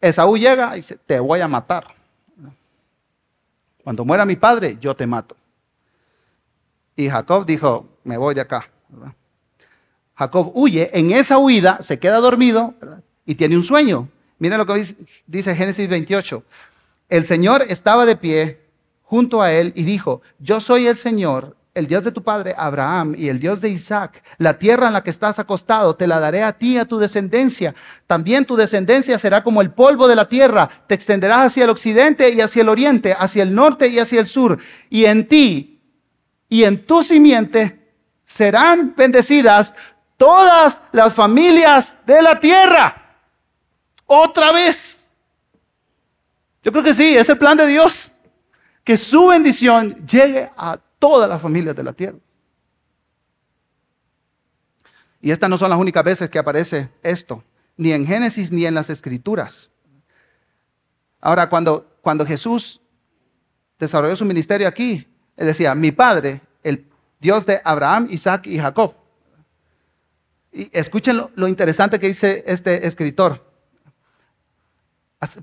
Esaú 0.00 0.36
llega 0.36 0.74
y 0.74 0.76
dice, 0.76 0.98
te 1.06 1.18
voy 1.18 1.40
a 1.40 1.48
matar. 1.48 1.86
Cuando 3.82 4.04
muera 4.04 4.24
mi 4.24 4.36
padre, 4.36 4.76
yo 4.80 4.94
te 4.94 5.06
mato. 5.06 5.36
Y 6.94 7.08
Jacob 7.08 7.46
dijo, 7.46 7.88
me 8.04 8.16
voy 8.16 8.34
de 8.34 8.40
acá. 8.40 8.68
Jacob 10.14 10.50
huye, 10.54 10.90
en 10.92 11.12
esa 11.12 11.38
huida 11.38 11.80
se 11.80 11.98
queda 11.98 12.18
dormido 12.18 12.74
y 13.24 13.34
tiene 13.36 13.56
un 13.56 13.62
sueño. 13.62 14.08
Miren 14.38 14.58
lo 14.58 14.66
que 14.66 14.84
dice 15.26 15.54
Génesis 15.54 15.88
28. 15.88 16.42
El 17.08 17.24
Señor 17.24 17.64
estaba 17.68 18.04
de 18.04 18.16
pie 18.16 18.60
junto 19.02 19.40
a 19.40 19.52
él 19.52 19.72
y 19.74 19.84
dijo, 19.84 20.22
yo 20.38 20.60
soy 20.60 20.86
el 20.86 20.96
Señor, 20.96 21.56
el 21.78 21.86
Dios 21.86 22.02
de 22.02 22.12
tu 22.12 22.22
padre 22.22 22.54
Abraham 22.56 23.14
y 23.16 23.28
el 23.28 23.38
Dios 23.38 23.60
de 23.60 23.68
Isaac. 23.68 24.22
La 24.38 24.58
tierra 24.58 24.88
en 24.88 24.92
la 24.92 25.02
que 25.02 25.10
estás 25.10 25.38
acostado 25.38 25.94
te 25.96 26.06
la 26.06 26.20
daré 26.20 26.42
a 26.42 26.52
ti 26.52 26.74
y 26.74 26.78
a 26.78 26.84
tu 26.84 26.98
descendencia. 26.98 27.74
También 28.06 28.44
tu 28.44 28.56
descendencia 28.56 29.18
será 29.18 29.42
como 29.42 29.62
el 29.62 29.70
polvo 29.70 30.08
de 30.08 30.16
la 30.16 30.28
tierra. 30.28 30.68
Te 30.86 30.94
extenderás 30.94 31.46
hacia 31.46 31.64
el 31.64 31.70
occidente 31.70 32.30
y 32.30 32.40
hacia 32.40 32.62
el 32.62 32.68
oriente, 32.68 33.14
hacia 33.18 33.42
el 33.42 33.54
norte 33.54 33.88
y 33.88 33.98
hacia 33.98 34.20
el 34.20 34.26
sur. 34.26 34.58
Y 34.90 35.04
en 35.04 35.26
ti 35.28 35.80
y 36.48 36.64
en 36.64 36.84
tu 36.84 37.02
simiente 37.02 37.94
serán 38.24 38.94
bendecidas 38.96 39.74
todas 40.16 40.82
las 40.92 41.14
familias 41.14 41.96
de 42.04 42.20
la 42.20 42.38
tierra. 42.38 43.16
Otra 44.06 44.52
vez. 44.52 45.10
Yo 46.62 46.72
creo 46.72 46.84
que 46.84 46.94
sí, 46.94 47.16
es 47.16 47.28
el 47.28 47.38
plan 47.38 47.56
de 47.56 47.66
Dios 47.66 48.18
que 48.88 48.96
su 48.96 49.26
bendición 49.26 50.06
llegue 50.06 50.50
a 50.56 50.78
todas 50.98 51.28
las 51.28 51.40
familias 51.40 51.76
de 51.76 51.82
la 51.82 51.92
tierra. 51.92 52.18
Y 55.20 55.30
estas 55.30 55.50
no 55.50 55.58
son 55.58 55.70
las 55.70 55.78
únicas 55.78 56.04
veces 56.04 56.30
que 56.30 56.38
aparece 56.38 56.90
esto, 57.02 57.42
ni 57.76 57.92
en 57.92 58.06
Génesis 58.06 58.52
ni 58.52 58.66
en 58.66 58.74
las 58.74 58.90
Escrituras. 58.90 59.70
Ahora, 61.20 61.48
cuando, 61.48 61.98
cuando 62.00 62.24
Jesús 62.24 62.80
desarrolló 63.78 64.14
su 64.14 64.24
ministerio 64.24 64.68
aquí, 64.68 65.06
él 65.36 65.46
decía, 65.46 65.74
mi 65.74 65.90
Padre, 65.90 66.40
el 66.62 66.86
Dios 67.20 67.46
de 67.46 67.60
Abraham, 67.64 68.06
Isaac 68.10 68.46
y 68.46 68.58
Jacob. 68.58 68.94
Y 70.52 70.70
escuchen 70.72 71.20
lo, 71.34 71.48
interesante 71.48 71.98
que 71.98 72.08
dice 72.08 72.44
este 72.46 72.86
escritor. 72.86 73.44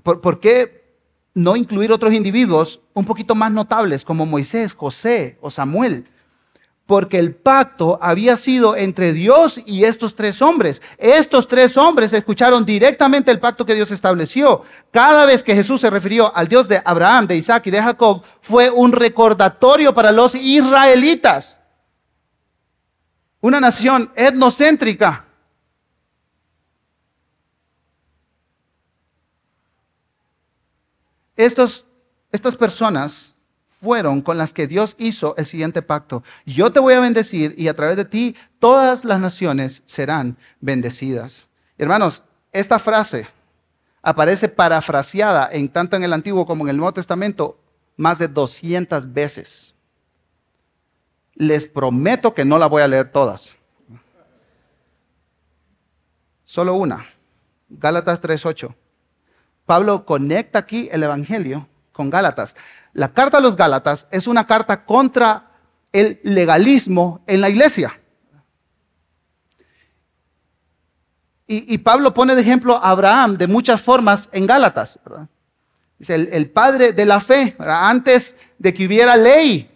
¿Por, 0.02 0.22
¿Por 0.22 0.40
qué 0.40 0.85
no 1.36 1.54
incluir 1.54 1.92
otros 1.92 2.14
individuos 2.14 2.80
un 2.94 3.04
poquito 3.04 3.34
más 3.34 3.52
notables 3.52 4.06
como 4.06 4.24
Moisés, 4.24 4.72
José 4.72 5.36
o 5.42 5.50
Samuel, 5.50 6.06
porque 6.86 7.18
el 7.18 7.34
pacto 7.34 7.98
había 8.00 8.38
sido 8.38 8.74
entre 8.74 9.12
Dios 9.12 9.60
y 9.66 9.84
estos 9.84 10.16
tres 10.16 10.40
hombres. 10.40 10.80
Estos 10.96 11.46
tres 11.46 11.76
hombres 11.76 12.14
escucharon 12.14 12.64
directamente 12.64 13.30
el 13.30 13.38
pacto 13.38 13.66
que 13.66 13.74
Dios 13.74 13.90
estableció. 13.90 14.62
Cada 14.90 15.26
vez 15.26 15.44
que 15.44 15.54
Jesús 15.54 15.82
se 15.82 15.90
refirió 15.90 16.34
al 16.34 16.48
Dios 16.48 16.68
de 16.68 16.80
Abraham, 16.82 17.26
de 17.26 17.36
Isaac 17.36 17.66
y 17.66 17.70
de 17.70 17.82
Jacob, 17.82 18.22
fue 18.40 18.70
un 18.70 18.92
recordatorio 18.92 19.92
para 19.92 20.12
los 20.12 20.34
israelitas. 20.34 21.60
Una 23.42 23.60
nación 23.60 24.10
etnocéntrica 24.16 25.25
Estas 31.36 31.84
personas 32.58 33.34
fueron 33.80 34.22
con 34.22 34.38
las 34.38 34.54
que 34.54 34.66
Dios 34.66 34.96
hizo 34.98 35.36
el 35.36 35.46
siguiente 35.46 35.82
pacto. 35.82 36.24
Yo 36.46 36.72
te 36.72 36.80
voy 36.80 36.94
a 36.94 37.00
bendecir 37.00 37.54
y 37.58 37.68
a 37.68 37.76
través 37.76 37.96
de 37.96 38.04
ti 38.04 38.34
todas 38.58 39.04
las 39.04 39.20
naciones 39.20 39.82
serán 39.84 40.38
bendecidas. 40.60 41.50
Hermanos, 41.78 42.22
esta 42.52 42.78
frase 42.78 43.28
aparece 44.02 44.48
parafraseada 44.48 45.48
en 45.52 45.68
tanto 45.68 45.96
en 45.96 46.04
el 46.04 46.12
Antiguo 46.12 46.46
como 46.46 46.64
en 46.64 46.70
el 46.70 46.76
Nuevo 46.78 46.94
Testamento 46.94 47.60
más 47.96 48.18
de 48.18 48.28
200 48.28 49.12
veces. 49.12 49.74
Les 51.34 51.66
prometo 51.66 52.32
que 52.32 52.46
no 52.46 52.58
la 52.58 52.66
voy 52.66 52.82
a 52.82 52.88
leer 52.88 53.10
todas. 53.10 53.58
Solo 56.44 56.74
una. 56.74 57.06
Gálatas 57.68 58.22
3:8. 58.22 58.74
Pablo 59.66 60.06
conecta 60.06 60.60
aquí 60.60 60.88
el 60.92 61.02
Evangelio 61.02 61.68
con 61.92 62.08
Gálatas. 62.08 62.54
La 62.92 63.12
carta 63.12 63.38
a 63.38 63.40
los 63.40 63.56
Gálatas 63.56 64.06
es 64.10 64.26
una 64.26 64.46
carta 64.46 64.84
contra 64.84 65.50
el 65.92 66.20
legalismo 66.22 67.22
en 67.26 67.40
la 67.40 67.50
iglesia. 67.50 68.00
Y, 71.48 71.78
Pablo 71.78 72.12
pone 72.12 72.34
de 72.34 72.42
ejemplo 72.42 72.74
a 72.74 72.90
Abraham 72.90 73.36
de 73.36 73.46
muchas 73.46 73.80
formas 73.80 74.28
en 74.32 74.48
Gálatas. 74.48 74.98
Es 75.96 76.10
el, 76.10 76.50
padre 76.50 76.92
de 76.92 77.04
la 77.06 77.20
fe, 77.20 77.54
antes 77.60 78.34
de 78.58 78.74
que 78.74 78.84
hubiera 78.84 79.16
ley. 79.16 79.70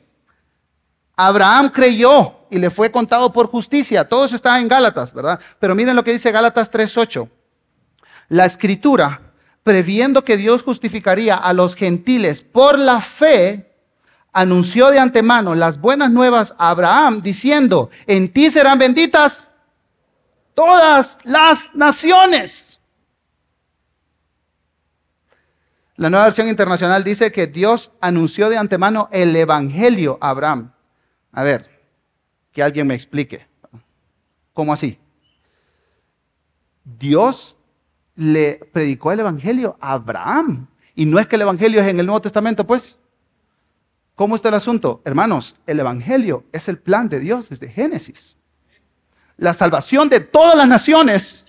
Abraham 1.14 1.70
creyó 1.70 2.40
y 2.50 2.58
le 2.58 2.70
fue 2.70 2.90
contado 2.90 3.32
por 3.32 3.46
justicia. 3.46 4.08
Todo 4.08 4.24
eso 4.24 4.34
está 4.34 4.58
en 4.58 4.66
Gálatas, 4.66 5.14
¿verdad? 5.14 5.38
Pero 5.60 5.76
miren 5.76 5.94
lo 5.94 6.02
que 6.02 6.12
dice 6.12 6.32
Gálatas 6.32 6.72
3.8. 6.72 7.28
La 8.30 8.46
escritura, 8.46 9.29
previendo 9.62 10.24
que 10.24 10.36
Dios 10.36 10.62
justificaría 10.62 11.34
a 11.34 11.52
los 11.52 11.74
gentiles 11.74 12.42
por 12.42 12.78
la 12.78 13.00
fe, 13.00 13.70
anunció 14.32 14.88
de 14.90 14.98
antemano 14.98 15.54
las 15.54 15.80
buenas 15.80 16.10
nuevas 16.10 16.54
a 16.58 16.70
Abraham, 16.70 17.22
diciendo, 17.22 17.90
en 18.06 18.32
ti 18.32 18.50
serán 18.50 18.78
benditas 18.78 19.50
todas 20.54 21.18
las 21.24 21.74
naciones. 21.74 22.80
La 25.96 26.08
nueva 26.08 26.24
versión 26.24 26.48
internacional 26.48 27.04
dice 27.04 27.30
que 27.30 27.46
Dios 27.46 27.92
anunció 28.00 28.48
de 28.48 28.56
antemano 28.56 29.08
el 29.12 29.36
Evangelio 29.36 30.16
a 30.20 30.30
Abraham. 30.30 30.72
A 31.32 31.42
ver, 31.42 31.70
que 32.52 32.62
alguien 32.62 32.86
me 32.86 32.94
explique. 32.94 33.46
¿Cómo 34.54 34.72
así? 34.72 34.98
Dios 36.84 37.56
le 38.20 38.60
predicó 38.72 39.12
el 39.12 39.20
Evangelio 39.20 39.76
a 39.80 39.92
Abraham. 39.92 40.68
Y 40.94 41.06
no 41.06 41.18
es 41.18 41.26
que 41.26 41.36
el 41.36 41.42
Evangelio 41.42 41.80
es 41.80 41.86
en 41.88 41.98
el 42.00 42.06
Nuevo 42.06 42.22
Testamento, 42.22 42.66
pues. 42.66 42.98
¿Cómo 44.14 44.36
está 44.36 44.48
el 44.48 44.54
asunto? 44.54 45.02
Hermanos, 45.04 45.56
el 45.66 45.80
Evangelio 45.80 46.44
es 46.52 46.68
el 46.68 46.78
plan 46.78 47.08
de 47.08 47.20
Dios 47.20 47.48
desde 47.48 47.68
Génesis 47.68 48.36
la 49.40 49.54
salvación 49.54 50.08
de 50.08 50.20
todas 50.20 50.54
las 50.54 50.68
naciones. 50.68 51.46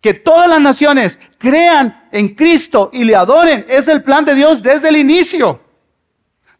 Que 0.00 0.14
todas 0.14 0.48
las 0.48 0.60
naciones 0.60 1.18
crean 1.38 2.06
en 2.12 2.28
Cristo 2.28 2.90
y 2.92 3.02
le 3.02 3.16
adoren. 3.16 3.66
Es 3.68 3.88
el 3.88 4.02
plan 4.02 4.24
de 4.24 4.34
Dios 4.34 4.62
desde 4.62 4.90
el 4.90 4.96
inicio. 4.96 5.60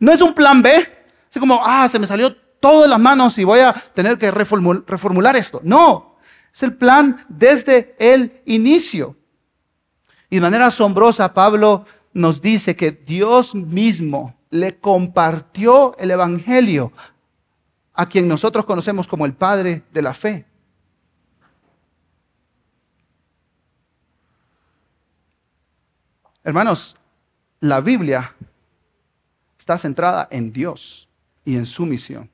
No 0.01 0.11
es 0.11 0.21
un 0.21 0.35
plan 0.35 0.61
B. 0.61 0.89
Así 1.31 1.39
como, 1.39 1.61
ah, 1.63 1.89
se 1.89 2.01
me 2.01 2.07
salió 2.07 2.35
todo 2.35 2.83
de 2.83 2.89
las 2.89 2.99
manos 2.99 3.39
y 3.39 3.45
voy 3.45 3.61
a 3.61 3.73
tener 3.95 4.19
que 4.19 4.33
reformular 4.33 5.37
esto. 5.37 5.61
No, 5.63 6.19
es 6.53 6.63
el 6.65 6.75
plan 6.77 7.25
desde 7.29 7.95
el 8.01 8.41
inicio. 8.47 9.17
Y 10.31 10.37
de 10.37 10.43
manera 10.43 10.67
asombrosa, 10.67 11.33
Pablo 11.33 11.85
nos 12.13 12.43
dice 12.43 12.77
que 12.77 12.93
Dios 12.93 13.55
mismo 13.55 14.35
le 14.51 14.79
compartió 14.79 15.97
el 15.99 16.11
Evangelio 16.11 16.93
a 17.95 18.09
quien 18.09 18.29
nosotros 18.29 18.65
conocemos 18.65 19.09
como 19.09 19.27
el 19.27 19.35
Padre 19.35 19.83
de 19.93 20.03
la 20.03 20.15
fe. 20.15 20.47
Hermanos, 26.45 26.97
la 27.61 27.81
Biblia 27.81 28.35
está 29.59 29.77
centrada 29.77 30.29
en 30.31 30.53
Dios 30.53 31.09
y 31.45 31.57
en 31.57 31.67
su 31.67 31.85
misión, 31.85 32.31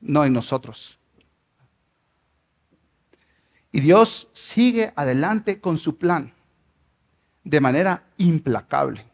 no 0.00 0.24
en 0.24 0.32
nosotros. 0.32 0.98
Y 3.72 3.80
Dios 3.80 4.28
sigue 4.32 4.92
adelante 4.96 5.60
con 5.60 5.78
su 5.78 5.96
plan 5.96 6.32
de 7.44 7.60
manera 7.60 8.04
implacable. 8.16 9.06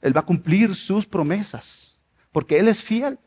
Él 0.00 0.16
va 0.16 0.20
a 0.20 0.26
cumplir 0.26 0.74
sus 0.74 1.06
promesas 1.06 2.00
porque 2.32 2.58
Él 2.58 2.68
es 2.68 2.82
fiel. 2.82 3.18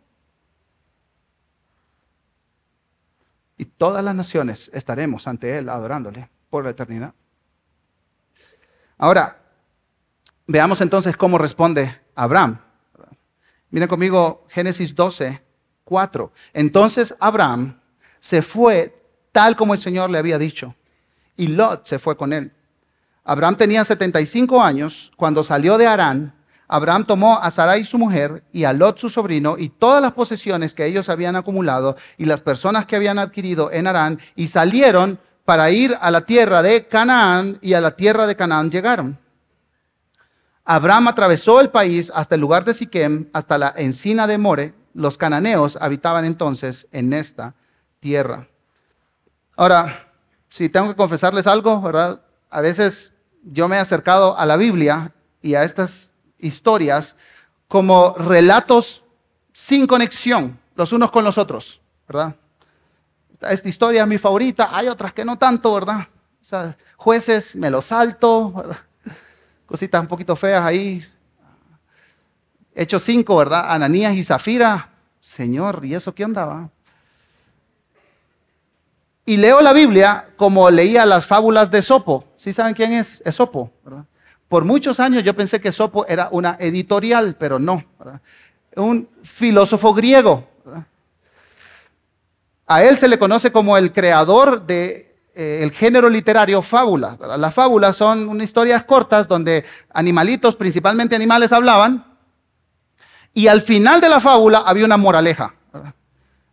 Y 3.57 3.65
todas 3.65 4.03
las 4.03 4.13
naciones 4.13 4.69
estaremos 4.73 5.27
ante 5.27 5.57
Él 5.57 5.69
adorándole 5.69 6.29
por 6.49 6.63
la 6.63 6.69
eternidad. 6.69 7.13
Ahora, 8.97 9.41
veamos 10.45 10.81
entonces 10.81 11.15
cómo 11.17 11.37
responde 11.37 11.99
Abraham. 12.15 12.59
Miren 13.69 13.87
conmigo 13.87 14.45
Génesis 14.49 14.95
12, 14.95 15.41
4. 15.83 16.31
Entonces 16.53 17.15
Abraham 17.19 17.79
se 18.19 18.41
fue 18.41 18.97
tal 19.31 19.55
como 19.55 19.73
el 19.73 19.79
Señor 19.79 20.09
le 20.09 20.17
había 20.17 20.37
dicho, 20.37 20.75
y 21.35 21.47
Lot 21.47 21.85
se 21.85 21.99
fue 21.99 22.17
con 22.17 22.33
él. 22.33 22.51
Abraham 23.27 23.57
tenía 23.57 23.83
75 23.83 24.63
años 24.63 25.11
cuando 25.15 25.43
salió 25.43 25.77
de 25.77 25.85
Arán 25.85 26.33
Abraham 26.67 27.05
tomó 27.05 27.39
a 27.39 27.49
Sarai 27.49 27.83
su 27.85 27.97
mujer 27.97 28.43
y 28.51 28.65
a 28.65 28.73
Lot 28.73 28.97
su 28.99 29.09
sobrino 29.09 29.57
y 29.57 29.69
todas 29.69 30.01
las 30.01 30.11
posesiones 30.11 30.73
que 30.73 30.85
ellos 30.85 31.07
habían 31.07 31.35
acumulado 31.35 31.95
y 32.17 32.25
las 32.25 32.41
personas 32.41 32.85
que 32.85 32.95
habían 32.95 33.19
adquirido 33.19 33.71
en 33.71 33.87
Arán 33.87 34.19
y 34.35 34.47
salieron 34.47 35.19
para 35.45 35.71
ir 35.71 35.97
a 36.01 36.11
la 36.11 36.25
tierra 36.25 36.61
de 36.61 36.87
Canaán 36.87 37.57
y 37.61 37.73
a 37.73 37.79
la 37.79 37.91
tierra 37.91 38.27
de 38.27 38.35
Canaán 38.35 38.69
llegaron. 38.69 39.17
Abraham 40.65 41.07
atravesó 41.07 41.61
el 41.61 41.69
país 41.69 42.11
hasta 42.13 42.35
el 42.35 42.41
lugar 42.41 42.65
de 42.65 42.73
Siquem, 42.73 43.29
hasta 43.31 43.57
la 43.57 43.73
encina 43.77 44.27
de 44.27 44.37
More. 44.37 44.73
Los 44.93 45.17
cananeos 45.17 45.77
habitaban 45.79 46.25
entonces 46.25 46.87
en 46.91 47.13
esta 47.13 47.55
tierra. 48.01 48.49
Ahora, 49.55 50.11
si 50.49 50.67
tengo 50.67 50.89
que 50.89 50.95
confesarles 50.95 51.47
algo, 51.47 51.81
¿verdad? 51.81 52.21
A 52.49 52.59
veces 52.59 53.13
yo 53.51 53.67
me 53.67 53.77
he 53.77 53.79
acercado 53.79 54.37
a 54.37 54.45
la 54.45 54.57
Biblia 54.57 55.13
y 55.41 55.55
a 55.55 55.63
estas 55.63 56.13
historias 56.37 57.15
como 57.67 58.13
relatos 58.17 59.03
sin 59.53 59.87
conexión 59.87 60.59
los 60.75 60.91
unos 60.91 61.11
con 61.11 61.23
los 61.23 61.37
otros, 61.37 61.81
¿verdad? 62.07 62.35
Esta 63.41 63.69
historia 63.69 64.03
es 64.03 64.07
mi 64.07 64.17
favorita, 64.17 64.69
hay 64.71 64.87
otras 64.87 65.13
que 65.13 65.25
no 65.25 65.37
tanto, 65.37 65.73
¿verdad? 65.73 66.07
jueces, 66.95 67.55
me 67.57 67.69
los 67.69 67.85
salto, 67.85 68.63
cositas 69.65 70.01
un 70.01 70.07
poquito 70.07 70.35
feas 70.35 70.63
ahí. 70.63 71.05
Hechos 72.73 73.03
5, 73.03 73.35
¿verdad? 73.35 73.71
Ananías 73.71 74.15
y 74.15 74.23
Zafira, 74.23 74.89
Señor, 75.19 75.83
¿y 75.83 75.95
eso 75.95 76.13
qué 76.13 76.23
andaba? 76.23 76.69
Y 79.27 79.35
leo 79.35 79.59
la 79.59 79.73
Biblia 79.73 80.29
como 80.37 80.71
leía 80.71 81.05
las 81.05 81.25
fábulas 81.25 81.69
de 81.69 81.81
Sopo. 81.81 82.23
¿Sí 82.37 82.53
saben 82.53 82.73
quién 82.73 82.93
es 82.93 83.21
Esopo? 83.25 83.73
¿verdad? 83.83 84.05
Por 84.47 84.63
muchos 84.63 85.01
años 85.01 85.21
yo 85.21 85.35
pensé 85.35 85.59
que 85.59 85.73
Sopo 85.73 86.05
era 86.07 86.29
una 86.31 86.55
editorial, 86.61 87.35
pero 87.37 87.59
no. 87.59 87.83
Un 88.77 89.09
filósofo 89.23 89.93
griego. 89.93 90.47
A 92.67 92.83
él 92.83 92.97
se 92.97 93.09
le 93.09 93.19
conoce 93.19 93.51
como 93.51 93.75
el 93.75 93.91
creador 93.91 94.65
de, 94.65 95.17
eh, 95.35 95.69
género 95.73 96.09
literario 96.09 96.61
fábula. 96.61 97.17
Las 97.37 97.53
fábulas 97.53 97.97
son 97.97 98.39
historias 98.39 98.85
cortas 98.85 99.27
donde 99.27 99.65
animalitos, 99.93 100.55
principalmente 100.55 101.17
animales, 101.17 101.51
hablaban. 101.51 102.17
Y 103.33 103.47
al 103.47 103.61
final 103.61 103.99
de 103.99 104.07
la 104.07 104.21
fábula 104.21 104.59
había 104.59 104.85
una 104.85 104.95
moraleja. 104.95 105.53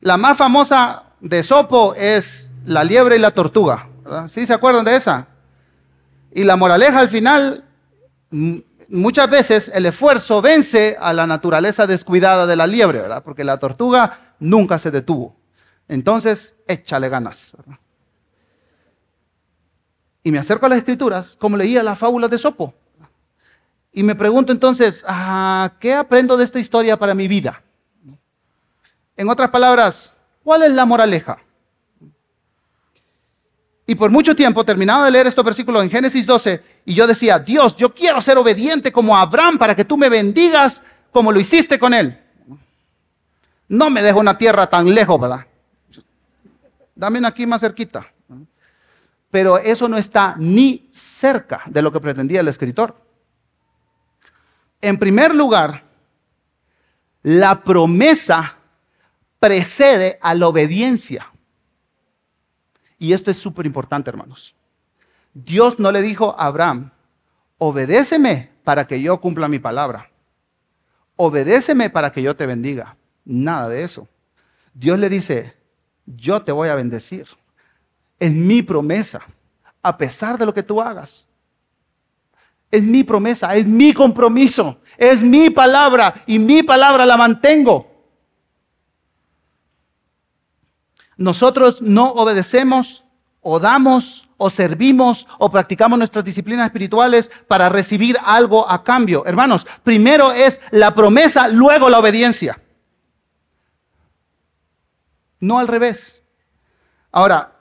La 0.01 0.17
más 0.17 0.37
famosa 0.37 1.05
de 1.21 1.45
Sopo 1.45 1.95
es 1.95 2.44
la 2.65 2.85
liebre 2.85 3.17
y 3.17 3.19
la 3.19 3.33
tortuga. 3.33 3.89
¿Sí 4.29 4.47
se 4.47 4.55
acuerdan 4.55 4.85
de 4.85 4.97
esa? 4.97 5.27
Y 6.33 6.45
la 6.45 6.57
moraleja 6.57 6.99
al 6.99 7.09
final 7.09 7.65
muchas 8.89 9.31
veces 9.31 9.71
el 9.75 9.87
esfuerzo 9.87 10.43
vence 10.43 10.97
a 10.99 11.13
la 11.13 11.27
naturaleza 11.27 11.87
descuidada 11.87 12.47
de 12.47 12.57
la 12.57 12.67
liebre, 12.67 13.01
¿verdad? 13.01 13.23
Porque 13.23 13.45
la 13.45 13.59
tortuga 13.59 14.35
nunca 14.39 14.79
se 14.79 14.91
detuvo. 14.91 15.37
Entonces, 15.89 16.57
échale 16.67 17.09
ganas. 17.09 17.53
Y 20.23 20.33
me 20.33 20.39
acerco 20.39 20.67
a 20.67 20.71
las 20.71 20.79
escrituras, 20.79 21.37
como 21.39 21.57
leía 21.57 21.83
las 21.83 21.99
fábulas 21.99 22.31
de 22.31 22.39
Sopo. 22.39 22.75
Y 23.93 24.03
me 24.03 24.15
pregunto 24.15 24.53
entonces, 24.53 25.05
ah, 25.07 25.73
¿qué 25.79 25.95
aprendo 25.95 26.37
de 26.37 26.45
esta 26.45 26.59
historia 26.59 26.99
para 26.99 27.15
mi 27.15 27.29
vida? 27.29 27.63
En 29.17 29.29
otras 29.29 29.51
palabras, 29.51 30.19
¿cuál 30.43 30.65
es 30.65 30.73
la 30.73 30.85
moraleja? 30.85 31.39
Y 33.87 33.95
por 33.95 34.11
mucho 34.11 34.35
tiempo 34.35 34.65
terminaba 34.65 35.05
de 35.05 35.11
leer 35.11 35.27
estos 35.27 35.45
versículos 35.45 35.83
en 35.83 35.91
Génesis 35.91 36.27
12 36.27 36.63
y 36.87 36.95
yo 36.95 37.07
decía, 37.07 37.39
Dios, 37.39 37.77
yo 37.77 37.93
quiero 37.93 38.21
ser 38.21 38.39
obediente 38.39 38.91
como 38.91 39.17
Abraham 39.17 39.59
para 39.59 39.77
que 39.77 39.85
tú 39.85 39.99
me 39.99 40.09
bendigas 40.09 40.83
como 41.13 41.31
lo 41.31 41.39
hiciste 41.39 41.79
con 41.79 41.93
él. 41.93 42.19
No 43.69 43.91
me 43.91 44.03
dejo 44.03 44.21
una 44.21 44.39
tierra 44.39 44.69
tan 44.69 44.95
lejos, 44.95 45.21
¿verdad? 45.21 45.47
Dame 46.95 47.19
una 47.19 47.29
aquí 47.29 47.47
más 47.47 47.61
cerquita. 47.61 48.11
pero 49.31 49.59
eso 49.59 49.89
no 49.89 49.99
está 49.99 50.37
ni 50.39 50.87
cerca 50.93 51.63
de 51.67 51.83
lo 51.83 51.91
que 51.91 51.99
pretendía 51.99 52.41
el 52.41 52.47
escritor. 52.47 52.97
En 54.81 54.97
primer 54.97 55.35
lugar, 55.35 55.83
la 57.23 57.65
promesa 57.65 58.57
precede 59.41 60.19
a 60.23 60.35
la 60.35 60.47
obediencia. 60.47 61.34
Y 63.05 63.13
esto 63.13 63.31
es 63.31 63.37
súper 63.37 63.67
importante, 63.67 64.09
hermanos. 64.09 64.55
Dios 65.35 65.79
no 65.79 65.93
le 65.93 66.01
dijo 66.01 66.35
a 66.39 66.47
Abraham, 66.47 66.91
obedéceme 67.59 68.51
para 68.65 68.87
que 68.87 69.03
yo 69.03 69.21
cumpla 69.21 69.47
mi 69.47 69.59
palabra. 69.59 70.09
Obedéceme 71.17 71.91
para 71.91 72.11
que 72.11 72.23
yo 72.23 72.35
te 72.35 72.47
bendiga. 72.47 72.97
Nada 73.27 73.69
de 73.69 73.85
eso. 73.85 74.09
Dios 74.73 74.99
le 74.99 75.11
dice, 75.11 75.55
yo 76.07 76.41
te 76.41 76.51
voy 76.51 76.71
a 76.71 76.75
bendecir. 76.77 77.27
Es 78.19 78.33
mi 78.33 78.63
promesa, 78.63 79.21
a 79.83 79.99
pesar 79.99 80.39
de 80.39 80.47
lo 80.47 80.55
que 80.55 80.63
tú 80.63 80.81
hagas. 80.81 81.27
Es 82.71 82.83
mi 82.83 83.05
promesa, 83.05 83.55
es 83.55 83.67
mi 83.67 83.93
compromiso, 83.93 84.79
es 84.97 85.23
mi 85.23 85.51
palabra 85.51 86.15
y 86.27 86.39
mi 86.39 86.63
palabra 86.63 87.05
la 87.05 87.19
mantengo. 87.19 87.94
Nosotros 91.17 91.81
no 91.81 92.11
obedecemos 92.13 93.05
o 93.41 93.61
damos 93.61 94.29
o 94.37 94.51
servimos 94.51 95.27
o 95.39 95.51
practicamos 95.51 95.99
nuestras 95.99 96.25
disciplinas 96.25 96.67
espirituales 96.67 97.31
para 97.47 97.69
recibir 97.69 98.17
algo 98.25 98.69
a 98.69 98.83
cambio. 98.83 99.25
Hermanos, 99.27 99.67
primero 99.83 100.33
es 100.33 100.61
la 100.71 100.95
promesa, 100.95 101.49
luego 101.49 101.89
la 101.89 101.99
obediencia. 101.99 102.61
No 105.41 105.59
al 105.59 105.69
revés. 105.69 106.23
Ahora, 107.13 107.53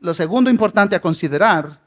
lo 0.00 0.14
segundo 0.14 0.50
importante 0.50 0.96
a 0.96 1.00
considerar, 1.00 1.80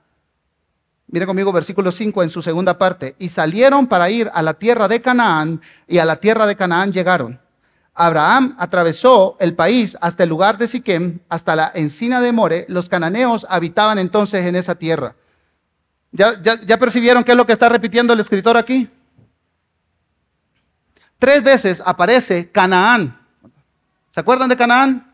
mire 1.07 1.25
conmigo 1.25 1.51
versículo 1.51 1.91
5 1.91 2.23
en 2.23 2.29
su 2.29 2.41
segunda 2.41 2.77
parte, 2.77 3.15
y 3.17 3.29
salieron 3.29 3.87
para 3.87 4.09
ir 4.09 4.29
a 4.33 4.41
la 4.41 4.53
tierra 4.53 4.87
de 4.87 5.01
Canaán 5.01 5.61
y 5.87 5.97
a 5.97 6.05
la 6.05 6.17
tierra 6.17 6.45
de 6.45 6.55
Canaán 6.55 6.91
llegaron. 6.91 7.39
Abraham 7.97 8.55
atravesó 8.59 9.35
el 9.39 9.55
país 9.55 9.97
hasta 9.99 10.23
el 10.23 10.29
lugar 10.29 10.57
de 10.57 10.67
Siquem, 10.67 11.19
hasta 11.29 11.55
la 11.55 11.71
encina 11.73 12.21
de 12.21 12.31
More. 12.31 12.65
Los 12.69 12.89
cananeos 12.89 13.45
habitaban 13.49 13.97
entonces 13.97 14.45
en 14.45 14.55
esa 14.55 14.75
tierra. 14.75 15.15
¿Ya, 16.11 16.41
ya, 16.41 16.77
percibieron 16.77 17.23
qué 17.23 17.31
es 17.31 17.37
lo 17.37 17.45
que 17.45 17.53
está 17.53 17.69
repitiendo 17.69 18.13
el 18.13 18.19
escritor 18.19 18.55
aquí? 18.55 18.89
Tres 21.19 21.43
veces 21.43 21.81
aparece 21.85 22.49
Canaán. 22.49 23.19
¿Se 24.11 24.19
acuerdan 24.19 24.49
de 24.49 24.55
Canaán? 24.55 25.13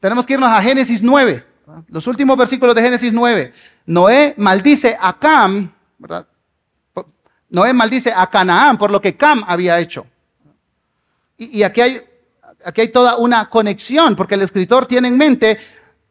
Tenemos 0.00 0.26
que 0.26 0.34
irnos 0.34 0.50
a 0.50 0.60
Génesis 0.62 1.02
9, 1.02 1.46
los 1.88 2.06
últimos 2.06 2.36
versículos 2.36 2.74
de 2.74 2.82
Génesis 2.82 3.12
9. 3.12 3.52
Noé 3.86 4.34
maldice 4.36 4.96
a 5.00 5.18
Cam, 5.18 5.72
¿verdad? 5.98 6.26
Noé 7.48 7.72
maldice 7.72 8.12
a 8.14 8.26
Canaán 8.28 8.76
por 8.76 8.90
lo 8.90 9.00
que 9.00 9.16
Cam 9.16 9.44
había 9.46 9.78
hecho. 9.78 10.06
Y, 11.38 11.62
aquí, 11.62 11.80
hay, 11.80 12.02
aquí 12.64 12.82
hay 12.82 12.88
toda 12.88 13.16
una 13.16 13.50
conexión, 13.50 14.16
porque 14.16 14.34
el 14.34 14.42
escritor 14.42 14.86
tiene 14.86 15.08
en 15.08 15.16
mente 15.18 15.58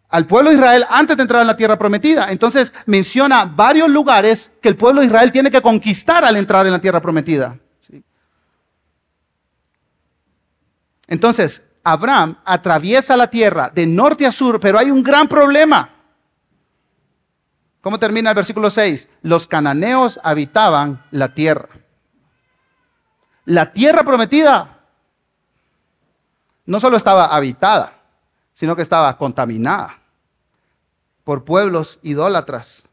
al 0.10 0.28
pueblo 0.28 0.50
de 0.50 0.56
Israel 0.56 0.86
antes 0.90 1.18
de 1.18 1.24
entrar 1.24 1.42
en 1.42 1.48
la 1.48 1.58
tierra 1.58 1.78
prometida. 1.78 2.32
Entonces 2.32 2.74
menciona 2.86 3.46
varios 3.46 3.90
lugares 3.90 4.52
que 4.62 4.70
el 4.70 4.78
pueblo 4.78 5.02
de 5.02 5.08
Israel 5.08 5.32
tiene 5.32 5.52
que 5.52 5.62
conquistar 5.62 6.24
al 6.24 6.38
entrar 6.38 6.66
en 6.66 6.72
la 6.72 6.80
tierra 6.80 7.02
prometida. 7.02 7.58
Entonces, 11.08 11.62
Abraham 11.84 12.38
atraviesa 12.46 13.16
la 13.16 13.30
tierra 13.30 13.70
de 13.74 13.86
norte 13.86 14.26
a 14.26 14.32
sur, 14.32 14.60
pero 14.60 14.80
hay 14.80 14.90
un 14.90 15.04
gran 15.04 15.28
problema. 15.28 15.90
¿Cómo 17.82 18.00
termina 18.00 18.32
el 18.32 18.36
versículo 18.36 18.72
6? 18.72 19.08
Los 19.22 19.46
cananeos 19.46 20.20
habitaban 20.24 21.06
la 21.12 21.36
tierra. 21.36 21.70
La 23.46 23.72
tierra 23.72 24.04
prometida 24.04 24.75
no 26.66 26.80
solo 26.80 26.98
estaba 26.98 27.26
habitada, 27.26 27.94
sino 28.54 28.76
que 28.76 28.82
estaba 28.82 29.18
contaminada 29.18 30.00
por 31.24 31.44
pueblos 31.44 32.00
idólatras. 32.02 32.86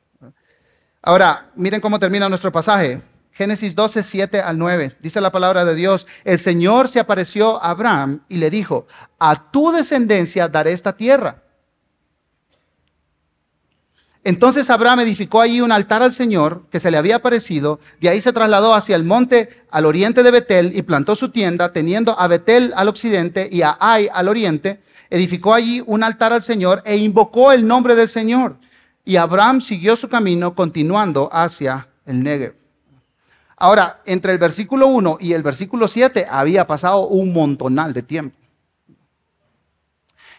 Ahora, 1.02 1.50
miren 1.56 1.80
cómo 1.80 1.98
termina 1.98 2.28
nuestro 2.28 2.52
pasaje. 2.52 3.02
Génesis 3.32 3.74
12, 3.74 4.02
7 4.02 4.40
al 4.40 4.58
9. 4.58 4.96
Dice 5.00 5.20
la 5.20 5.32
palabra 5.32 5.64
de 5.64 5.74
Dios, 5.74 6.06
el 6.24 6.38
Señor 6.38 6.88
se 6.88 7.00
apareció 7.00 7.62
a 7.62 7.70
Abraham 7.70 8.20
y 8.28 8.36
le 8.36 8.50
dijo, 8.50 8.86
a 9.18 9.50
tu 9.50 9.72
descendencia 9.72 10.48
daré 10.48 10.72
esta 10.72 10.96
tierra. 10.96 11.42
Entonces 14.24 14.70
Abraham 14.70 15.00
edificó 15.00 15.40
allí 15.40 15.60
un 15.60 15.72
altar 15.72 16.02
al 16.02 16.12
Señor 16.12 16.62
que 16.70 16.78
se 16.78 16.92
le 16.92 16.96
había 16.96 17.16
aparecido, 17.16 17.80
de 18.00 18.08
ahí 18.08 18.20
se 18.20 18.32
trasladó 18.32 18.72
hacia 18.72 18.94
el 18.94 19.02
monte 19.04 19.48
al 19.70 19.84
oriente 19.84 20.22
de 20.22 20.30
Betel 20.30 20.76
y 20.76 20.82
plantó 20.82 21.16
su 21.16 21.30
tienda, 21.30 21.72
teniendo 21.72 22.18
a 22.18 22.28
Betel 22.28 22.72
al 22.76 22.88
occidente 22.88 23.48
y 23.50 23.62
a 23.62 23.76
Ai 23.80 24.08
al 24.12 24.28
oriente, 24.28 24.80
edificó 25.10 25.54
allí 25.54 25.82
un 25.86 26.04
altar 26.04 26.32
al 26.32 26.42
Señor 26.42 26.82
e 26.84 26.96
invocó 26.96 27.50
el 27.50 27.66
nombre 27.66 27.96
del 27.96 28.08
Señor. 28.08 28.56
Y 29.04 29.16
Abraham 29.16 29.60
siguió 29.60 29.96
su 29.96 30.08
camino 30.08 30.54
continuando 30.54 31.28
hacia 31.32 31.88
el 32.06 32.22
Negev. 32.22 32.54
Ahora, 33.56 34.02
entre 34.06 34.32
el 34.32 34.38
versículo 34.38 34.86
1 34.86 35.18
y 35.20 35.32
el 35.32 35.42
versículo 35.42 35.88
7 35.88 36.26
había 36.30 36.66
pasado 36.68 37.08
un 37.08 37.32
montonal 37.32 37.92
de 37.92 38.02
tiempo. 38.02 38.36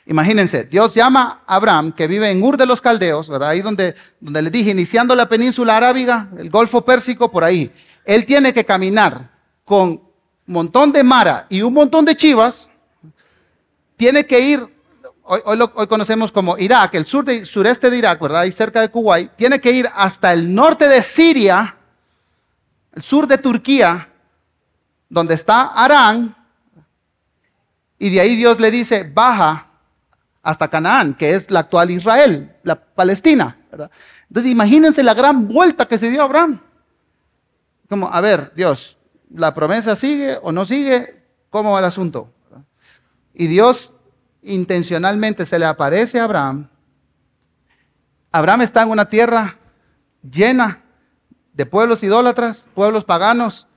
Imagínense, 0.06 0.66
Dios 0.66 0.94
llama 0.94 1.44
a 1.48 1.56
Abraham, 1.56 1.94
que 1.94 2.08
vive 2.08 2.30
en 2.30 2.44
Ur 2.44 2.58
de 2.58 2.66
los 2.66 2.82
Caldeos. 2.82 3.30
Ahí 3.30 3.62
donde, 3.62 3.96
donde 4.20 4.42
le 4.42 4.50
dije, 4.50 4.72
iniciando 4.72 5.16
la 5.16 5.30
península 5.30 5.78
arábiga, 5.78 6.30
el 6.38 6.50
Golfo 6.50 6.84
Pérsico, 6.84 7.32
por 7.32 7.44
ahí. 7.44 7.72
Él 8.04 8.26
tiene 8.26 8.54
que 8.54 8.66
caminar 8.66 9.32
con 9.64 9.90
un 9.90 10.02
montón 10.46 10.92
de 10.92 11.04
mara 11.04 11.48
y 11.50 11.62
un 11.62 11.74
montón 11.74 12.04
de 12.04 12.18
chivas. 12.18 12.70
Tiene 13.96 14.26
que 14.26 14.40
ir, 14.42 14.76
hoy, 15.24 15.58
lo, 15.58 15.74
conocemos 15.74 16.34
como 16.34 16.58
Irak, 16.58 16.96
el 16.96 17.06
sur 17.06 17.24
de, 17.24 17.46
sureste 17.46 17.90
de 17.90 17.98
Irak, 17.98 18.20
¿verdad? 18.20 18.42
Ahí 18.42 18.52
cerca 18.52 18.82
de 18.82 18.90
Kuwait. 18.90 19.32
Tiene 19.38 19.62
que 19.62 19.72
ir 19.72 19.90
hasta 19.94 20.34
el 20.34 20.54
norte 20.54 20.90
de 20.90 21.02
Siria, 21.02 21.78
el 22.94 23.04
sur 23.04 23.26
de 23.26 23.38
Turquía, 23.38 24.10
donde 25.08 25.36
está 25.36 25.68
Arán. 25.68 26.36
Y 27.98 28.10
de 28.10 28.20
ahí 28.20 28.36
Dios 28.36 28.60
le 28.60 28.70
dice, 28.70 29.10
baja 29.10 29.70
hasta 30.44 30.68
Canaán, 30.68 31.16
que 31.16 31.34
es 31.34 31.50
la 31.50 31.62
actual 31.62 31.90
Israel, 31.90 32.56
la 32.64 32.76
Palestina. 32.76 33.58
Entonces 34.28 34.52
imagínense 34.52 35.02
la 35.02 35.14
gran 35.14 35.48
vuelta 35.48 35.88
que 35.88 35.98
se 35.98 36.12
dio 36.12 36.22
Abraham. 36.22 36.62
Como, 37.90 38.10
a 38.10 38.22
ver, 38.22 38.52
Dios, 38.54 38.98
¿la 39.34 39.54
promesa 39.54 39.96
sigue 39.96 40.38
o 40.42 40.52
no 40.52 40.66
sigue? 40.66 41.24
¿Cómo 41.50 41.72
va 41.72 41.80
el 41.80 41.86
asunto? 41.86 42.30
Y 43.34 43.48
Dios 43.48 43.94
intencionalmente 44.42 45.46
se 45.46 45.58
le 45.58 45.66
aparece 45.66 46.20
a 46.20 46.26
Abraham. 46.26 46.68
Abraham 48.32 48.62
está 48.62 48.82
en 48.82 48.90
una 48.90 49.06
tierra 49.06 49.58
llena 50.30 50.84
de 51.54 51.66
pueblos 51.66 52.04
idólatras, 52.04 52.70
pueblos 52.74 53.06
paganos, 53.06 53.68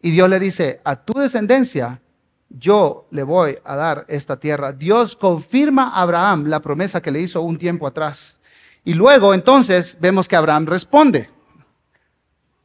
y 0.00 0.10
Dios 0.10 0.28
le 0.28 0.40
dice, 0.40 0.80
a 0.84 0.96
tu 0.96 1.12
descendencia 1.18 2.00
yo 2.48 3.06
le 3.10 3.22
voy 3.22 3.58
a 3.64 3.76
dar 3.76 4.04
esta 4.08 4.38
tierra. 4.38 4.72
Dios 4.72 5.16
confirma 5.16 5.90
a 5.90 6.02
Abraham 6.02 6.46
la 6.46 6.60
promesa 6.60 7.00
que 7.00 7.10
le 7.10 7.20
hizo 7.20 7.42
un 7.42 7.58
tiempo 7.58 7.86
atrás. 7.86 8.40
Y 8.84 8.94
luego 8.94 9.34
entonces 9.34 9.96
vemos 10.00 10.28
que 10.28 10.36
Abraham 10.36 10.66
responde. 10.66 11.30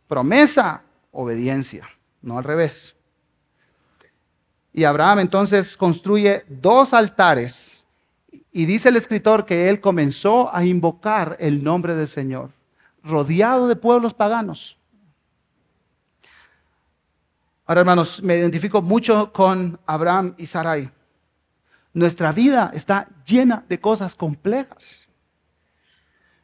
Promesa, 0.07 0.83
obediencia, 1.11 1.87
no 2.21 2.37
al 2.37 2.43
revés. 2.43 2.95
Y 4.73 4.83
Abraham 4.83 5.19
entonces 5.19 5.75
construye 5.75 6.43
dos 6.47 6.93
altares 6.93 7.87
y 8.51 8.65
dice 8.65 8.89
el 8.89 8.97
escritor 8.97 9.45
que 9.45 9.69
él 9.69 9.79
comenzó 9.79 10.54
a 10.54 10.65
invocar 10.65 11.37
el 11.39 11.63
nombre 11.63 11.95
del 11.95 12.08
Señor, 12.08 12.51
rodeado 13.04 13.67
de 13.67 13.75
pueblos 13.75 14.13
paganos. 14.13 14.79
Ahora, 17.69 17.81
hermanos, 17.81 18.19
me 18.23 18.35
identifico 18.35 18.81
mucho 18.81 19.31
con 19.31 19.79
Abraham 19.85 20.33
y 20.39 20.47
Sarai. 20.47 20.89
Nuestra 21.93 22.31
vida 22.31 22.71
está 22.73 23.07
llena 23.27 23.63
de 23.69 23.79
cosas 23.79 24.15
complejas. 24.15 25.07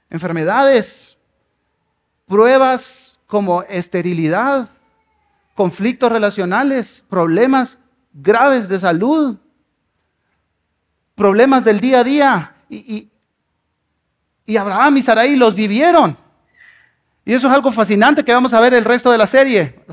Enfermedades, 0.08 1.18
pruebas 2.28 3.20
como 3.26 3.64
esterilidad, 3.64 4.70
conflictos 5.56 6.12
relacionales, 6.12 7.04
problemas 7.10 7.80
graves 8.14 8.70
de 8.70 8.80
salud, 8.80 9.36
problemas 11.16 11.66
del 11.66 11.80
día 11.80 12.02
a 12.02 12.04
día. 12.04 12.56
Y, 12.70 13.10
y 14.46 14.58
Abraham 14.58 14.98
y 14.98 15.02
Sarai 15.02 15.36
los 15.36 15.56
vivieron. 15.56 16.16
Y 17.26 17.34
eso 17.34 17.48
es 17.48 17.54
algo 17.54 17.72
fascinante 17.72 18.24
que 18.24 18.32
vamos 18.32 18.54
a 18.54 18.60
ver 18.60 18.76
el 18.76 18.86
resto 18.86 19.12
de 19.12 19.18
la 19.18 19.26
serie. 19.26 19.84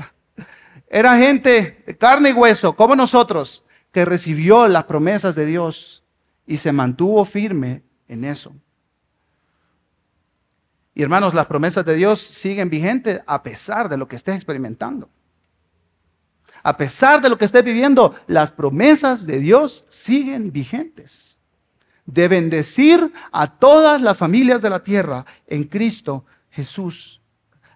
Era 0.95 1.17
gente 1.17 1.83
de 1.87 1.97
carne 1.97 2.29
y 2.29 2.33
hueso, 2.33 2.75
como 2.75 2.95
nosotros, 2.95 3.63
que 3.91 4.05
recibió 4.05 4.67
las 4.67 4.83
promesas 4.83 5.33
de 5.33 5.47
Dios 5.47 6.03
y 6.45 6.57
se 6.57 6.71
mantuvo 6.71 7.25
firme 7.25 7.81
en 8.07 8.23
eso. 8.23 8.53
Y 10.93 11.01
hermanos, 11.01 11.33
las 11.33 11.47
promesas 11.47 11.83
de 11.83 11.95
Dios 11.95 12.21
siguen 12.21 12.69
vigentes 12.69 13.21
a 13.25 13.41
pesar 13.41 13.89
de 13.89 13.97
lo 13.97 14.07
que 14.07 14.17
estés 14.17 14.35
experimentando. 14.35 15.09
A 16.61 16.77
pesar 16.77 17.23
de 17.23 17.29
lo 17.29 17.39
que 17.39 17.45
estés 17.45 17.63
viviendo, 17.63 18.13
las 18.27 18.51
promesas 18.51 19.25
de 19.25 19.39
Dios 19.39 19.87
siguen 19.89 20.51
vigentes. 20.51 21.39
De 22.05 22.27
bendecir 22.27 23.11
a 23.31 23.57
todas 23.57 23.99
las 23.99 24.15
familias 24.15 24.61
de 24.61 24.69
la 24.69 24.83
tierra 24.83 25.25
en 25.47 25.63
Cristo 25.63 26.23
Jesús. 26.51 27.22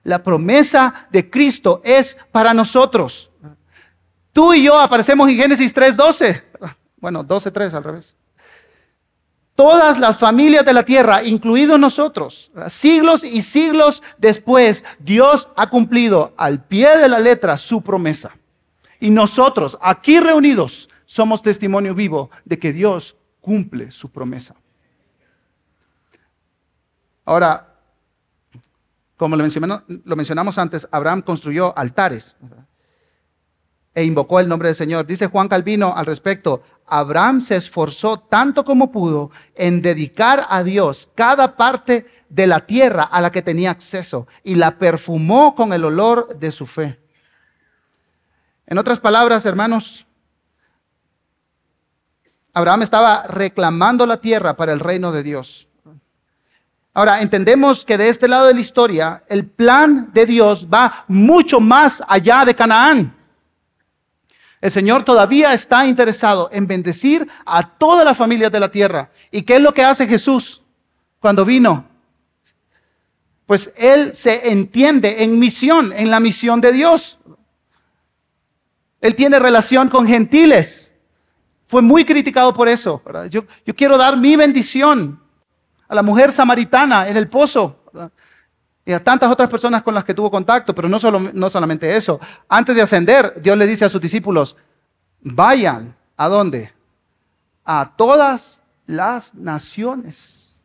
La 0.07 0.23
promesa 0.23 1.07
de 1.11 1.29
Cristo 1.29 1.81
es 1.83 2.17
para 2.31 2.53
nosotros. 2.53 3.29
Tú 4.31 4.53
y 4.53 4.63
yo 4.63 4.79
aparecemos 4.79 5.27
en 5.29 5.35
Génesis 5.35 5.75
3.12. 5.75 6.43
Bueno, 6.99 7.23
12.3 7.23 7.73
al 7.73 7.83
revés 7.83 8.15
todas 9.57 9.99
las 9.99 10.19
familias 10.19 10.63
de 10.63 10.71
la 10.71 10.83
tierra, 10.83 11.23
incluidos 11.23 11.79
nosotros, 11.79 12.51
siglos 12.67 13.23
y 13.23 13.41
siglos 13.41 14.03
después, 14.19 14.85
Dios 14.99 15.49
ha 15.55 15.67
cumplido 15.67 16.31
al 16.37 16.63
pie 16.63 16.95
de 16.95 17.09
la 17.09 17.17
letra 17.17 17.57
su 17.57 17.81
promesa. 17.81 18.37
Y 18.99 19.09
nosotros, 19.09 19.75
aquí 19.81 20.19
reunidos, 20.19 20.87
somos 21.07 21.41
testimonio 21.41 21.95
vivo 21.95 22.29
de 22.45 22.59
que 22.59 22.71
Dios 22.71 23.15
cumple 23.41 23.89
su 23.91 24.11
promesa. 24.11 24.55
Ahora, 27.25 27.66
como 29.17 29.35
lo 29.35 29.43
mencionamos, 30.15 30.57
antes, 30.57 30.87
Abraham 30.91 31.23
construyó 31.23 31.77
altares 31.77 32.35
e 33.95 34.03
invocó 34.03 34.39
el 34.39 34.47
nombre 34.47 34.69
del 34.69 34.75
Señor. 34.75 35.07
Dice 35.07 35.25
Juan 35.25 35.47
Calvino 35.47 35.91
al 35.95 36.05
respecto, 36.05 36.61
Abraham 36.85 37.41
se 37.41 37.55
esforzó 37.55 38.19
tanto 38.19 38.63
como 38.63 38.91
pudo 38.91 39.31
en 39.55 39.81
dedicar 39.81 40.45
a 40.49 40.63
Dios 40.63 41.09
cada 41.15 41.57
parte 41.57 42.05
de 42.29 42.45
la 42.45 42.67
tierra 42.67 43.03
a 43.03 43.19
la 43.21 43.31
que 43.31 43.41
tenía 43.41 43.71
acceso 43.71 44.27
y 44.43 44.53
la 44.53 44.77
perfumó 44.77 45.55
con 45.55 45.73
el 45.73 45.83
olor 45.83 46.37
de 46.37 46.51
su 46.51 46.67
fe. 46.67 46.99
En 48.67 48.77
otras 48.77 48.99
palabras, 48.99 49.47
hermanos, 49.47 50.05
Abraham 52.53 52.83
estaba 52.83 53.23
reclamando 53.23 54.05
la 54.05 54.21
tierra 54.21 54.55
para 54.55 54.73
el 54.73 54.79
reino 54.79 55.11
de 55.11 55.23
Dios. 55.23 55.66
Ahora, 56.97 57.21
entendemos 57.21 57.85
que 57.85 57.95
de 57.95 58.09
este 58.09 58.27
lado 58.27 58.47
de 58.47 58.55
la 58.55 58.59
historia, 58.59 59.23
el 59.29 59.45
plan 59.45 60.09
de 60.13 60.25
Dios 60.25 60.65
va 60.65 61.05
mucho 61.07 61.59
más 61.59 62.01
allá 62.07 62.43
de 62.43 62.55
Canaán. 62.55 63.15
El 64.59 64.71
Señor 64.71 65.05
todavía 65.05 65.53
está 65.53 65.85
interesado 65.85 66.49
en 66.51 66.65
bendecir 66.65 67.27
a 67.45 67.77
todas 67.77 68.03
las 68.03 68.17
familias 68.17 68.51
de 68.51 68.59
la 68.59 68.71
tierra. 68.71 69.11
¿Y 69.29 69.43
qué 69.43 69.57
es 69.57 69.61
lo 69.61 69.75
que 69.75 69.83
hace 69.83 70.07
Jesús 70.07 70.63
cuando 71.19 71.45
vino? 71.45 71.85
Pues 73.45 73.71
Él 73.77 74.15
se 74.15 74.49
entiende 74.49 75.21
en 75.23 75.37
misión, 75.37 75.93
en 75.95 76.09
la 76.09 76.19
misión 76.19 76.61
de 76.61 76.71
Dios. 76.71 77.19
Él 79.01 79.13
tiene 79.13 79.37
relación 79.37 79.89
con 79.89 80.07
gentiles. 80.07 80.95
Fue 81.67 81.83
muy 81.83 82.05
criticado 82.05 82.55
por 82.55 82.67
eso. 82.67 83.03
Yo, 83.29 83.43
yo, 83.67 83.75
quiero 83.75 83.99
dar 83.99 84.17
mi 84.17 84.35
bendición 84.35 85.26
a 85.87 85.95
la 85.95 86.03
mujer 86.03 86.31
samaritana 86.31 87.07
en 87.07 87.17
el 87.17 87.27
pozo 87.27 87.83
y 88.85 88.93
a 88.93 89.03
tantas 89.03 89.31
otras 89.31 89.49
personas 89.49 89.83
con 89.83 89.93
las 89.93 90.03
que 90.03 90.13
tuvo 90.13 90.31
contacto, 90.31 90.73
pero 90.73 90.87
no, 90.87 90.99
solo, 90.99 91.19
no 91.33 91.49
solamente 91.49 91.95
eso. 91.95 92.19
Antes 92.47 92.75
de 92.75 92.81
ascender, 92.81 93.41
Dios 93.41 93.57
le 93.57 93.67
dice 93.67 93.85
a 93.85 93.89
sus 93.89 93.99
discípulos, 93.99 94.55
vayan, 95.21 95.95
¿a 96.15 96.29
dónde? 96.29 96.73
A 97.65 97.93
todas 97.97 98.63
las 98.85 99.35
naciones, 99.35 100.59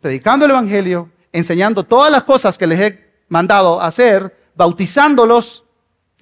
predicando 0.00 0.44
el 0.44 0.52
Evangelio, 0.52 1.10
enseñando 1.32 1.82
todas 1.82 2.12
las 2.12 2.22
cosas 2.22 2.56
que 2.56 2.66
les 2.66 2.80
he 2.80 3.06
mandado 3.28 3.80
hacer, 3.80 4.50
bautizándolos, 4.54 5.64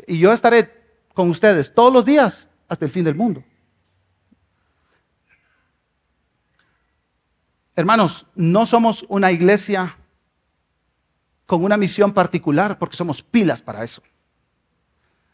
y 0.06 0.18
yo 0.18 0.32
estaré 0.32 0.72
con 1.12 1.28
ustedes 1.28 1.72
todos 1.72 1.92
los 1.92 2.04
días 2.04 2.48
hasta 2.68 2.84
el 2.84 2.90
fin 2.90 3.04
del 3.04 3.14
mundo. 3.14 3.44
Hermanos, 7.76 8.26
no 8.34 8.66
somos 8.66 9.04
una 9.08 9.32
iglesia 9.32 9.96
con 11.46 11.64
una 11.64 11.76
misión 11.76 12.12
particular 12.12 12.78
porque 12.78 12.96
somos 12.96 13.22
pilas 13.22 13.62
para 13.62 13.82
eso. 13.84 14.02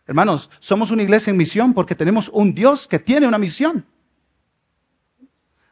Hermanos, 0.07 0.51
somos 0.59 0.91
una 0.91 1.03
iglesia 1.03 1.31
en 1.31 1.37
misión 1.37 1.75
porque 1.75 1.95
tenemos 1.95 2.29
un 2.33 2.55
Dios 2.55 2.89
que 2.89 2.99
tiene 2.99 3.29
una 3.29 3.39
misión. 3.39 3.87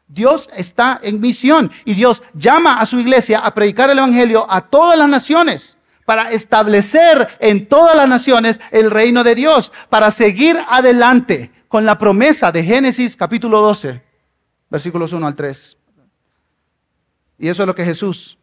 Dios 0.07 0.49
está 0.55 0.99
en 1.03 1.19
misión 1.19 1.71
y 1.85 1.93
Dios 1.93 2.23
llama 2.33 2.79
a 2.79 2.85
su 2.85 2.99
iglesia 2.99 3.39
a 3.39 3.53
predicar 3.53 3.89
el 3.89 3.99
Evangelio 3.99 4.45
a 4.49 4.61
todas 4.61 4.97
las 4.97 5.09
naciones 5.09 5.77
para 6.05 6.29
establecer 6.29 7.27
en 7.39 7.67
todas 7.67 7.95
las 7.95 8.09
naciones 8.09 8.59
el 8.71 8.89
reino 8.89 9.23
de 9.23 9.35
Dios, 9.35 9.71
para 9.89 10.09
seguir 10.09 10.57
adelante 10.67 11.51
con 11.67 11.85
la 11.85 11.99
promesa 11.99 12.51
de 12.51 12.63
Génesis 12.63 13.15
capítulo 13.15 13.61
12, 13.61 14.01
versículos 14.71 15.13
1 15.13 15.27
al 15.27 15.35
3. 15.35 15.78
Y 17.39 17.47
eso 17.47 17.63
es 17.63 17.67
lo 17.67 17.73
que 17.75 17.85
Jesús 17.85 18.37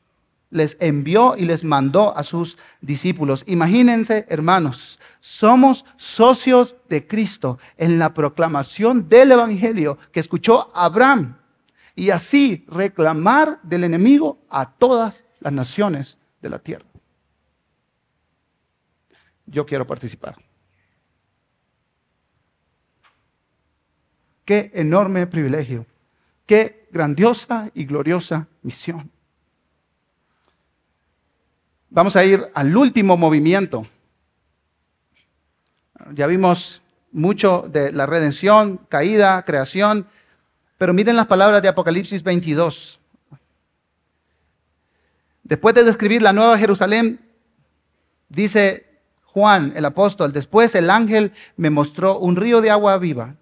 les 0.50 0.76
envió 0.80 1.36
y 1.36 1.44
les 1.44 1.62
mandó 1.62 2.16
a 2.16 2.22
sus 2.22 2.56
discípulos. 2.80 3.44
Imagínense, 3.46 4.26
hermanos, 4.28 4.98
somos 5.20 5.84
socios 5.96 6.76
de 6.88 7.06
Cristo 7.06 7.58
en 7.76 7.98
la 7.98 8.14
proclamación 8.14 9.08
del 9.08 9.32
Evangelio 9.32 9.98
que 10.12 10.20
escuchó 10.20 10.74
Abraham 10.74 11.36
y 11.94 12.10
así 12.10 12.64
reclamar 12.68 13.60
del 13.62 13.84
enemigo 13.84 14.38
a 14.48 14.70
todas 14.70 15.24
las 15.40 15.52
naciones 15.52 16.18
de 16.40 16.50
la 16.50 16.58
tierra. 16.58 16.86
Yo 19.46 19.66
quiero 19.66 19.86
participar. 19.86 20.36
Qué 24.44 24.70
enorme 24.74 25.26
privilegio, 25.26 25.86
qué 26.46 26.85
grandiosa 26.96 27.70
y 27.74 27.84
gloriosa 27.84 28.48
misión. 28.62 29.10
Vamos 31.90 32.16
a 32.16 32.24
ir 32.24 32.50
al 32.54 32.74
último 32.74 33.18
movimiento. 33.18 33.86
Ya 36.14 36.26
vimos 36.26 36.80
mucho 37.12 37.68
de 37.70 37.92
la 37.92 38.06
redención, 38.06 38.78
caída, 38.88 39.44
creación, 39.44 40.06
pero 40.78 40.94
miren 40.94 41.16
las 41.16 41.26
palabras 41.26 41.60
de 41.60 41.68
Apocalipsis 41.68 42.22
22. 42.22 42.98
Después 45.42 45.74
de 45.74 45.84
describir 45.84 46.22
la 46.22 46.32
nueva 46.32 46.58
Jerusalén, 46.58 47.20
dice 48.30 48.86
Juan, 49.24 49.74
el 49.76 49.84
apóstol, 49.84 50.32
después 50.32 50.74
el 50.74 50.88
ángel 50.88 51.32
me 51.58 51.68
mostró 51.68 52.18
un 52.18 52.36
río 52.36 52.62
de 52.62 52.70
agua 52.70 52.96
viva, 52.96 53.36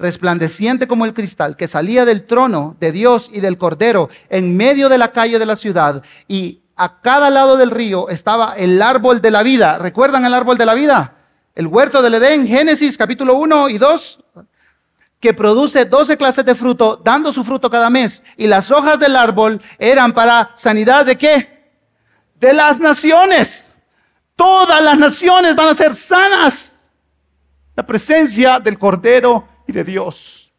resplandeciente 0.00 0.88
como 0.88 1.04
el 1.04 1.14
cristal, 1.14 1.56
que 1.56 1.68
salía 1.68 2.04
del 2.04 2.26
trono 2.26 2.76
de 2.80 2.90
Dios 2.90 3.30
y 3.32 3.40
del 3.40 3.58
Cordero 3.58 4.08
en 4.28 4.56
medio 4.56 4.88
de 4.88 4.98
la 4.98 5.12
calle 5.12 5.38
de 5.38 5.46
la 5.46 5.56
ciudad, 5.56 6.02
y 6.26 6.62
a 6.76 7.00
cada 7.00 7.28
lado 7.28 7.56
del 7.56 7.70
río 7.70 8.08
estaba 8.08 8.54
el 8.56 8.80
árbol 8.80 9.20
de 9.20 9.30
la 9.30 9.42
vida. 9.42 9.78
¿Recuerdan 9.78 10.24
el 10.24 10.32
árbol 10.32 10.56
de 10.56 10.64
la 10.64 10.74
vida? 10.74 11.14
El 11.54 11.66
huerto 11.66 12.00
del 12.00 12.14
Edén, 12.14 12.46
Génesis 12.46 12.96
capítulo 12.96 13.34
1 13.34 13.68
y 13.68 13.76
2, 13.76 14.20
que 15.20 15.34
produce 15.34 15.84
12 15.84 16.16
clases 16.16 16.44
de 16.44 16.54
fruto, 16.54 16.98
dando 17.04 17.32
su 17.32 17.44
fruto 17.44 17.70
cada 17.70 17.90
mes. 17.90 18.22
Y 18.38 18.46
las 18.46 18.70
hojas 18.70 18.98
del 18.98 19.14
árbol 19.14 19.60
eran 19.78 20.14
para 20.14 20.52
sanidad 20.54 21.04
de 21.04 21.18
qué? 21.18 21.70
De 22.36 22.54
las 22.54 22.78
naciones. 22.80 23.74
Todas 24.34 24.82
las 24.82 24.96
naciones 24.96 25.54
van 25.54 25.68
a 25.68 25.74
ser 25.74 25.94
sanas. 25.94 26.90
La 27.76 27.84
presencia 27.84 28.58
del 28.58 28.78
Cordero 28.78 29.46
y 29.70 29.72
de 29.72 29.84
Dios. 29.84 30.52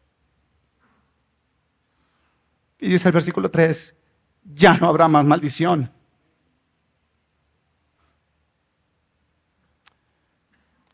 Y 2.78 2.88
dice 2.88 3.08
el 3.08 3.12
versículo 3.12 3.50
3, 3.50 3.94
ya 4.54 4.76
no 4.76 4.88
habrá 4.88 5.06
más 5.06 5.24
maldición 5.24 5.90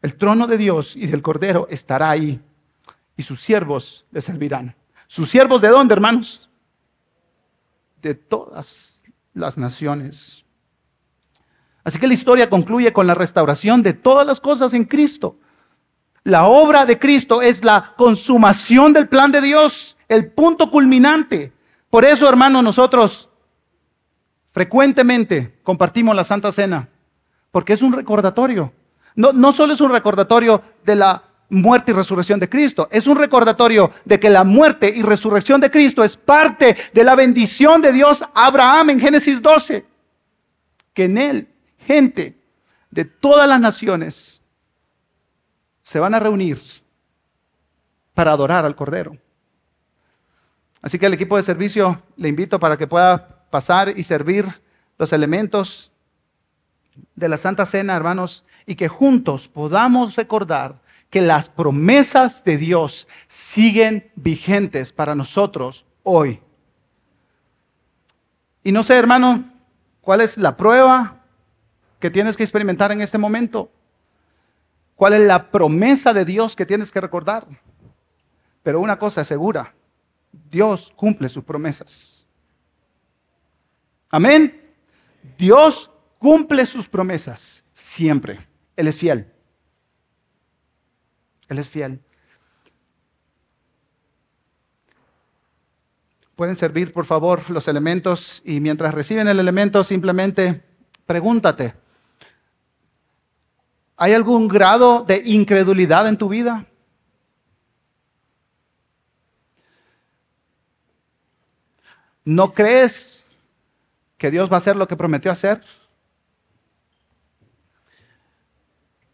El 0.00 0.16
trono 0.16 0.46
de 0.46 0.56
Dios 0.56 0.94
y 0.96 1.06
del 1.06 1.22
Cordero 1.22 1.66
estará 1.70 2.10
ahí 2.10 2.40
y 3.16 3.22
sus 3.22 3.42
siervos 3.42 4.06
le 4.10 4.22
servirán. 4.22 4.76
¿Sus 5.08 5.30
siervos 5.30 5.60
de 5.60 5.68
dónde, 5.68 5.94
hermanos? 5.94 6.48
De 8.00 8.14
todas 8.14 9.02
las 9.34 9.58
naciones. 9.58 10.44
Así 11.82 11.98
que 11.98 12.06
la 12.06 12.14
historia 12.14 12.48
concluye 12.48 12.92
con 12.92 13.06
la 13.06 13.14
restauración 13.14 13.82
de 13.82 13.94
todas 13.94 14.26
las 14.26 14.40
cosas 14.40 14.72
en 14.72 14.84
Cristo. 14.84 15.36
La 16.28 16.46
obra 16.46 16.86
de 16.86 16.98
Cristo 16.98 17.42
es 17.42 17.64
la 17.64 17.94
consumación 17.96 18.92
del 18.92 19.08
plan 19.08 19.32
de 19.32 19.40
Dios, 19.40 19.96
el 20.08 20.30
punto 20.30 20.70
culminante. 20.70 21.52
Por 21.90 22.04
eso, 22.04 22.28
hermanos, 22.28 22.62
nosotros 22.62 23.28
frecuentemente 24.52 25.58
compartimos 25.62 26.14
la 26.14 26.24
Santa 26.24 26.52
Cena, 26.52 26.88
porque 27.50 27.72
es 27.72 27.82
un 27.82 27.92
recordatorio 27.92 28.72
no, 29.18 29.52
solo 29.52 29.72
es 29.72 29.80
un 29.80 29.90
recordatorio 29.90 30.62
de 30.84 30.94
la 30.94 31.24
muerte 31.50 31.90
y 31.90 31.94
resurrección 31.94 32.38
de 32.38 32.48
Cristo. 32.48 32.86
Es 32.92 33.08
un 33.08 33.18
recordatorio 33.18 33.90
de 34.04 34.20
que 34.20 34.30
la 34.30 34.44
muerte 34.44 34.92
y 34.94 35.02
resurrección 35.02 35.60
de 35.60 35.72
Cristo 35.72 36.04
es 36.04 36.16
parte 36.16 36.76
de 36.92 37.04
la 37.04 37.16
bendición 37.16 37.82
de 37.82 37.92
Dios 37.92 38.22
a 38.22 38.46
Abraham 38.46 38.90
en 38.90 39.00
Génesis 39.00 39.42
12. 39.42 39.84
que 40.94 41.04
en 41.04 41.18
él 41.18 41.48
gente 41.78 42.36
de 42.90 43.04
todas 43.04 43.48
las 43.48 43.60
naciones 43.60 44.37
se 45.88 45.98
van 45.98 46.14
a 46.14 46.20
reunir 46.20 46.60
para 48.12 48.32
adorar 48.32 48.66
al 48.66 48.76
Cordero. 48.76 49.16
Así 50.82 50.98
que 50.98 51.06
el 51.06 51.14
equipo 51.14 51.38
de 51.38 51.42
servicio 51.42 52.02
le 52.18 52.28
invito 52.28 52.60
para 52.60 52.76
que 52.76 52.86
pueda 52.86 53.46
pasar 53.48 53.96
y 53.96 54.02
servir 54.02 54.44
los 54.98 55.14
elementos 55.14 55.90
de 57.16 57.30
la 57.30 57.38
Santa 57.38 57.64
Cena, 57.64 57.96
hermanos, 57.96 58.44
y 58.66 58.74
que 58.74 58.88
juntos 58.88 59.48
podamos 59.48 60.14
recordar 60.14 60.78
que 61.08 61.22
las 61.22 61.48
promesas 61.48 62.44
de 62.44 62.58
Dios 62.58 63.08
siguen 63.26 64.12
vigentes 64.14 64.92
para 64.92 65.14
nosotros 65.14 65.86
hoy. 66.02 66.42
Y 68.62 68.72
no 68.72 68.84
sé, 68.84 68.94
hermano, 68.94 69.50
cuál 70.02 70.20
es 70.20 70.36
la 70.36 70.54
prueba 70.54 71.22
que 71.98 72.10
tienes 72.10 72.36
que 72.36 72.42
experimentar 72.42 72.92
en 72.92 73.00
este 73.00 73.16
momento. 73.16 73.70
¿Cuál 74.98 75.12
es 75.12 75.20
la 75.20 75.52
promesa 75.52 76.12
de 76.12 76.24
Dios 76.24 76.56
que 76.56 76.66
tienes 76.66 76.90
que 76.90 77.00
recordar? 77.00 77.46
Pero 78.64 78.80
una 78.80 78.98
cosa 78.98 79.20
es 79.20 79.28
segura, 79.28 79.72
Dios 80.50 80.92
cumple 80.96 81.28
sus 81.28 81.44
promesas. 81.44 82.26
Amén. 84.10 84.60
Dios 85.38 85.88
cumple 86.18 86.66
sus 86.66 86.88
promesas 86.88 87.64
siempre. 87.72 88.44
Él 88.74 88.88
es 88.88 88.96
fiel. 88.96 89.32
Él 91.46 91.60
es 91.60 91.68
fiel. 91.68 92.02
Pueden 96.34 96.56
servir, 96.56 96.92
por 96.92 97.04
favor, 97.04 97.48
los 97.50 97.68
elementos 97.68 98.42
y 98.44 98.58
mientras 98.58 98.92
reciben 98.92 99.28
el 99.28 99.38
elemento, 99.38 99.84
simplemente 99.84 100.64
pregúntate, 101.06 101.74
¿hay 103.98 104.14
algún 104.14 104.46
grado 104.48 105.04
de 105.06 105.20
incredulidad 105.24 106.06
en 106.08 106.16
tu 106.16 106.28
vida? 106.28 106.64
¿No 112.24 112.54
crees 112.54 113.36
que 114.16 114.30
Dios 114.30 114.50
va 114.50 114.54
a 114.54 114.58
hacer 114.58 114.76
lo 114.76 114.86
que 114.86 114.96
prometió 114.96 115.32
hacer? 115.32 115.60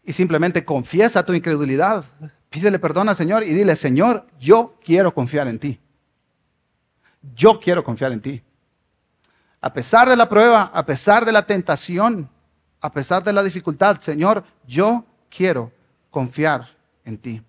Y 0.03 0.13
simplemente 0.13 0.63
confiesa 0.63 1.25
tu 1.25 1.33
incredulidad. 1.33 2.05
Pídele 2.49 2.77
perdón 2.77 3.09
al 3.09 3.15
Señor 3.15 3.43
y 3.43 3.53
dile, 3.53 3.75
Señor, 3.75 4.27
yo 4.39 4.77
quiero 4.83 5.13
confiar 5.13 5.47
en 5.47 5.57
ti. 5.57 5.79
Yo 7.35 7.59
quiero 7.59 7.83
confiar 7.83 8.11
en 8.11 8.21
ti. 8.21 8.43
A 9.61 9.73
pesar 9.73 10.07
de 10.07 10.15
la 10.15 10.29
prueba, 10.29 10.69
a 10.73 10.85
pesar 10.85 11.25
de 11.25 11.31
la 11.31 11.47
tentación, 11.47 12.29
a 12.85 12.91
pesar 12.91 13.23
de 13.23 13.33
la 13.33 13.43
dificultad, 13.43 13.99
Señor, 13.99 14.43
yo 14.67 15.03
quiero 15.29 15.71
confiar 16.11 16.67
en 17.03 17.17
ti. 17.17 17.41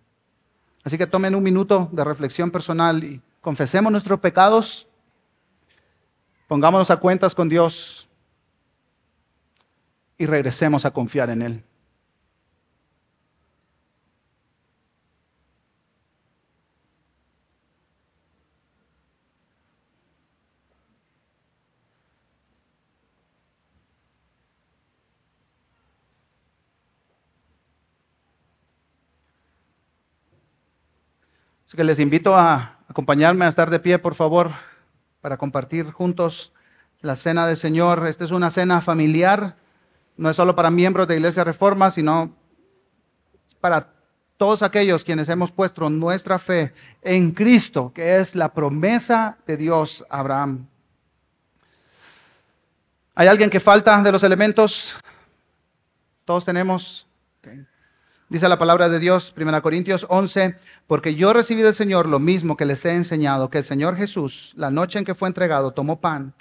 Así 0.83 0.97
que 0.97 1.07
tomen 1.07 1.35
un 1.35 1.43
minuto 1.43 1.89
de 1.93 2.05
reflexión 2.05 2.51
personal 2.51 3.03
y 3.03 3.21
confesemos 3.41 3.91
nuestros 3.91 4.21
pecados 4.21 4.87
Pongámonos 6.47 6.91
a 6.91 6.97
cuentas 6.99 7.35
con 7.35 7.49
Dios 7.49 8.09
y 10.17 10.27
regresemos 10.27 10.85
a 10.85 10.93
confiar 10.93 11.31
en 11.31 11.43
Él. 11.43 11.65
Que 31.77 31.85
les 31.85 31.99
invito 31.99 32.35
a 32.35 32.79
acompañarme 32.89 33.45
a 33.45 33.49
estar 33.49 33.69
de 33.71 33.79
pie, 33.79 33.99
por 33.99 34.15
favor 34.15 34.51
para 35.21 35.37
compartir 35.37 35.91
juntos 35.93 36.53
la 37.03 37.17
cena 37.17 37.47
del 37.47 37.57
Señor. 37.57 38.07
Esta 38.07 38.25
es 38.25 38.31
una 38.31 38.51
cena 38.51 38.81
familiar, 38.81 39.57
no 40.17 40.31
es 40.31 40.37
solo 40.37 40.57
para 40.57 40.71
miembros 40.71 41.07
de 41.07 41.17
Iglesia 41.17 41.45
Reforma, 41.45 41.91
sino 41.91 42.35
para 43.61 43.93
todos 44.39 44.63
aquellos 44.63 45.05
quienes 45.05 45.29
hemos 45.29 45.51
puesto 45.51 45.91
nuestra 45.91 46.39
fe 46.39 46.73
en 47.03 47.33
Cristo, 47.33 47.93
que 47.95 48.17
es 48.17 48.35
la 48.35 48.55
promesa 48.55 49.37
de 49.47 49.57
Dios 49.59 50.05
a 50.09 50.21
Abraham. 50.21 50.67
¿Hay 53.15 53.29
alguien 53.29 53.51
que 53.51 53.61
falta 53.61 54.03
de 54.03 54.13
los 54.13 54.23
elementos? 54.23 54.97
Todos 56.25 56.45
tenemos. 56.45 57.07
Dice 58.29 58.49
la 58.49 58.59
palabra 58.59 58.89
de 58.89 58.99
Dios, 58.99 59.33
1 59.37 59.63
Corintios 59.63 60.05
11, 60.09 60.57
porque 60.89 61.15
yo 61.15 61.33
recibí 61.33 61.63
del 61.63 61.75
Señor 61.75 62.09
lo 62.09 62.19
mismo 62.19 62.57
que 62.57 62.65
les 62.65 62.85
he 62.85 62.93
enseñado, 62.93 63.51
que 63.51 63.59
el 63.59 63.65
Señor 63.65 63.97
Jesús, 63.97 64.53
la 64.57 64.73
noche 64.73 64.99
en 64.99 65.05
que 65.05 65.15
fue 65.15 65.29
entregado, 65.29 65.73
tomó 65.73 66.01
pan 66.01 66.35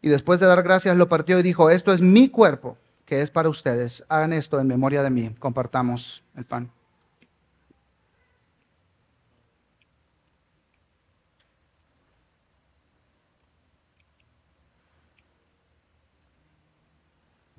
y 0.00 0.08
después 0.08 0.40
de 0.40 0.46
dar 0.46 0.62
gracias 0.62 0.96
lo 0.96 1.10
partió 1.10 1.38
y 1.38 1.42
dijo, 1.42 1.68
esto 1.68 1.92
es 1.92 2.00
mi 2.00 2.30
cuerpo, 2.30 2.78
que 3.04 3.20
es 3.20 3.30
para 3.30 3.50
ustedes. 3.50 4.02
Hagan 4.08 4.32
esto 4.32 4.58
en 4.58 4.66
memoria 4.66 5.02
de 5.02 5.10
mí. 5.10 5.34
Compartamos 5.38 6.22
el 6.36 6.46
pan. 6.46 6.70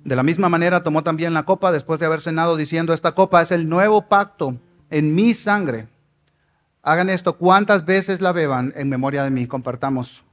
De 0.08 0.16
la 0.16 0.22
misma 0.22 0.48
manera 0.48 0.82
tomó 0.82 1.02
también 1.02 1.34
la 1.34 1.42
copa 1.42 1.70
después 1.70 2.00
de 2.00 2.06
haber 2.06 2.22
cenado 2.22 2.56
diciendo, 2.56 2.94
esta 2.94 3.12
copa 3.14 3.42
es 3.42 3.50
el 3.50 3.68
nuevo 3.68 4.08
pacto 4.08 4.56
en 4.88 5.14
mi 5.14 5.34
sangre. 5.34 5.86
Hagan 6.82 7.10
esto 7.10 7.36
cuantas 7.36 7.84
veces 7.84 8.22
la 8.22 8.32
beban 8.32 8.72
en 8.74 8.88
memoria 8.88 9.22
de 9.22 9.30
mí. 9.30 9.46
Compartamos. 9.46 10.24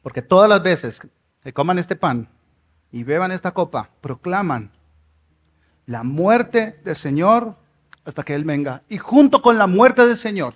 Porque 0.00 0.22
todas 0.22 0.48
las 0.48 0.62
veces 0.62 1.02
que 1.42 1.52
coman 1.52 1.78
este 1.78 1.96
pan 1.96 2.30
y 2.90 3.02
beban 3.02 3.30
esta 3.30 3.50
copa, 3.50 3.90
proclaman 4.00 4.70
la 5.84 6.02
muerte 6.02 6.80
del 6.82 6.96
Señor 6.96 7.56
hasta 8.06 8.22
que 8.22 8.34
Él 8.34 8.44
venga. 8.44 8.84
Y 8.88 8.96
junto 8.96 9.42
con 9.42 9.58
la 9.58 9.66
muerte 9.66 10.06
del 10.06 10.16
Señor, 10.16 10.54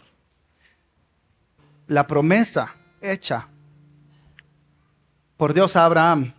la 1.86 2.06
promesa 2.06 2.74
hecha 3.02 3.48
por 5.38 5.54
Dios 5.54 5.76
a 5.76 5.86
Abraham, 5.86 6.34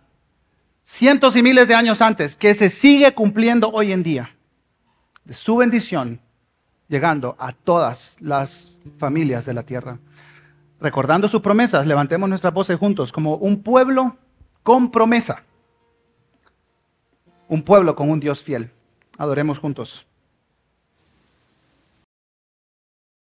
cientos 0.84 1.34
y 1.34 1.42
miles 1.42 1.66
de 1.66 1.74
años 1.74 2.00
antes, 2.00 2.36
que 2.36 2.54
se 2.54 2.68
sigue 2.68 3.12
cumpliendo 3.14 3.70
hoy 3.70 3.92
en 3.92 4.04
día, 4.04 4.36
de 5.24 5.34
su 5.34 5.56
bendición 5.56 6.20
llegando 6.86 7.34
a 7.38 7.52
todas 7.52 8.16
las 8.20 8.78
familias 8.98 9.46
de 9.46 9.54
la 9.54 9.62
tierra. 9.62 9.98
Recordando 10.80 11.28
sus 11.28 11.40
promesas, 11.40 11.86
levantemos 11.86 12.28
nuestras 12.28 12.52
voces 12.52 12.78
juntos 12.78 13.10
como 13.10 13.36
un 13.36 13.62
pueblo 13.62 14.16
con 14.62 14.90
promesa, 14.90 15.44
un 17.48 17.62
pueblo 17.62 17.96
con 17.96 18.10
un 18.10 18.20
Dios 18.20 18.42
fiel. 18.42 18.70
Adoremos 19.16 19.58
juntos. 19.58 20.06